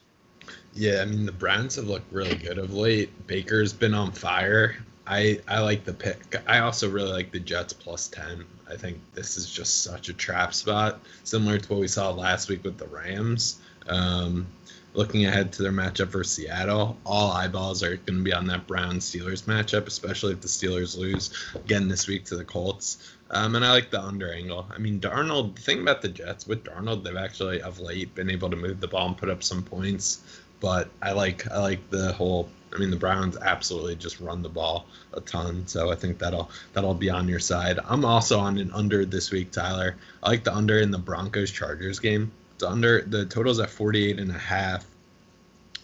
[0.75, 3.27] Yeah, I mean the Browns have looked really good of late.
[3.27, 4.77] Baker's been on fire.
[5.07, 6.37] I I like the pick.
[6.47, 8.45] I also really like the Jets plus ten.
[8.71, 12.49] I think this is just such a trap spot, similar to what we saw last
[12.49, 13.61] week with the Rams.
[13.87, 14.47] Um,
[14.95, 18.67] looking ahead to their matchup for Seattle, all eyeballs are going to be on that
[18.67, 23.15] Browns Steelers matchup, especially if the Steelers lose again this week to the Colts.
[23.31, 24.67] Um, and I like the under angle.
[24.71, 25.57] I mean, Darnold.
[25.57, 28.81] The thing about the Jets with Darnold, they've actually of late been able to move
[28.81, 30.23] the ball and put up some points.
[30.61, 32.49] But I like I like the whole.
[32.75, 36.51] I mean, the Browns absolutely just run the ball a ton, so I think that'll
[36.73, 37.79] that'll be on your side.
[37.85, 39.97] I'm also on an under this week, Tyler.
[40.23, 42.33] I like the under in the Broncos Chargers game.
[42.59, 44.85] The under the total's at 48 and a half.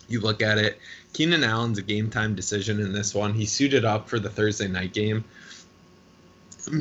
[0.09, 0.79] You look at it,
[1.13, 3.35] Keenan Allen's a game time decision in this one.
[3.35, 5.25] He suited up for the Thursday night game.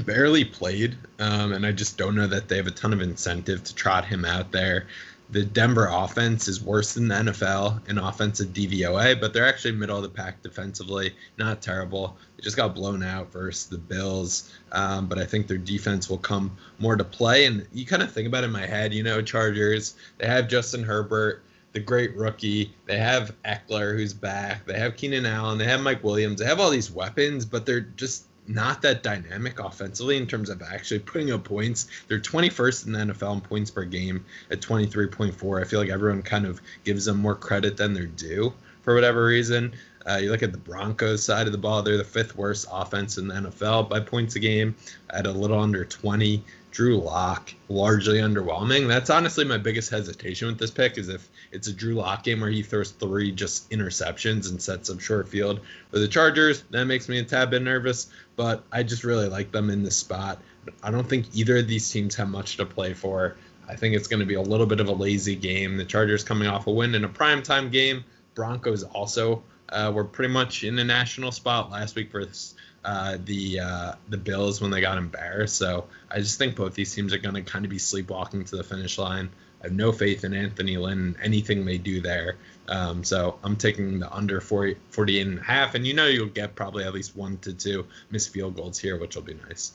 [0.05, 3.63] Barely played, um, and I just don't know that they have a ton of incentive
[3.63, 4.87] to trot him out there.
[5.31, 9.97] The Denver offense is worse than the NFL in offensive DVOA, but they're actually middle
[9.97, 11.15] of the pack defensively.
[11.37, 12.17] Not terrible.
[12.35, 16.17] They just got blown out versus the Bills, um, but I think their defense will
[16.17, 17.45] come more to play.
[17.45, 20.47] And you kind of think about it in my head, you know, Chargers, they have
[20.47, 22.73] Justin Herbert, the great rookie.
[22.85, 24.65] They have Ekeler, who's back.
[24.65, 25.57] They have Keenan Allen.
[25.57, 26.39] They have Mike Williams.
[26.39, 30.61] They have all these weapons, but they're just not that dynamic offensively in terms of
[30.61, 31.87] actually putting up points.
[32.07, 35.61] They're 21st in the NFL in points per game at 23.4.
[35.61, 39.25] I feel like everyone kind of gives them more credit than they're due for whatever
[39.25, 39.73] reason.
[40.09, 43.19] Uh, you look at the Broncos side of the ball, they're the fifth worst offense
[43.19, 44.75] in the NFL by points a game
[45.11, 46.43] at a little under 20.
[46.71, 48.87] Drew Lock largely underwhelming.
[48.87, 52.41] That's honestly my biggest hesitation with this pick is if it's a Drew Lock game
[52.41, 56.63] where he throws three just interceptions and sets up short field for the Chargers.
[56.69, 59.97] That makes me a tad bit nervous, but I just really like them in this
[59.97, 60.39] spot.
[60.83, 63.37] I don't think either of these teams have much to play for.
[63.67, 65.77] I think it's going to be a little bit of a lazy game.
[65.77, 68.03] The Chargers coming off a win in a primetime game.
[68.35, 72.55] Broncos also uh, were pretty much in the national spot last week versus
[72.85, 75.57] uh, the uh, the Bills when they got embarrassed.
[75.57, 78.55] So I just think both these teams are going to kind of be sleepwalking to
[78.55, 79.29] the finish line.
[79.61, 82.37] I have no faith in Anthony Lynn and anything they do there.
[82.69, 85.75] Um, so I'm taking the under 40, 48 and a half.
[85.75, 88.97] And you know you'll get probably at least one to two missed field goals here,
[88.97, 89.73] which will be nice.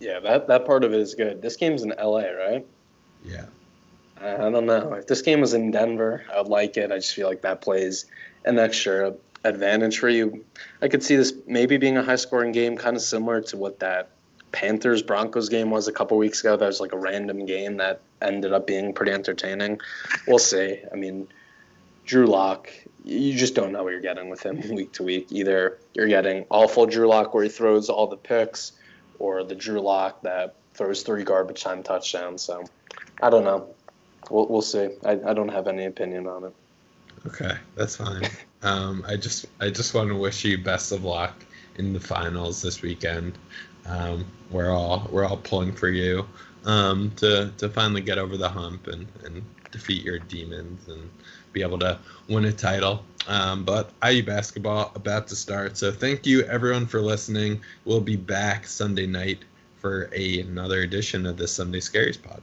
[0.00, 1.40] Yeah, that, that part of it is good.
[1.40, 2.66] This game's in LA, right?
[3.24, 3.46] Yeah.
[4.20, 4.94] I I don't know.
[4.94, 6.92] If this game was in Denver, I would like it.
[6.92, 8.06] I just feel like that plays
[8.44, 9.14] an extra
[9.44, 10.44] advantage for you.
[10.82, 13.80] I could see this maybe being a high scoring game, kind of similar to what
[13.80, 14.10] that
[14.52, 16.56] Panthers Broncos game was a couple weeks ago.
[16.56, 19.80] That was like a random game that ended up being pretty entertaining.
[20.26, 20.80] We'll see.
[20.90, 21.28] I mean,
[22.04, 22.70] Drew Lock,
[23.04, 25.28] you just don't know what you're getting with him week to week.
[25.30, 28.72] Either you're getting awful Drew Lock where he throws all the picks,
[29.18, 32.42] or the Drew Lock that throws three garbage time touchdowns.
[32.42, 32.64] So
[33.20, 33.74] I don't know.
[34.30, 34.88] We'll we'll see.
[35.04, 36.54] I, I don't have any opinion on it.
[37.26, 38.22] Okay, that's fine.
[38.62, 41.44] um, I just I just want to wish you best of luck
[41.76, 43.38] in the finals this weekend.
[43.86, 46.26] Um, we're all we're all pulling for you
[46.64, 51.08] um, to to finally get over the hump and and defeat your demons and
[51.52, 51.98] be able to
[52.28, 53.04] win a title.
[53.26, 55.76] Um, but IU basketball about to start.
[55.76, 57.60] So thank you everyone for listening.
[57.84, 59.44] We'll be back Sunday night
[59.78, 62.42] for a, another edition of the Sunday Scaries Pod.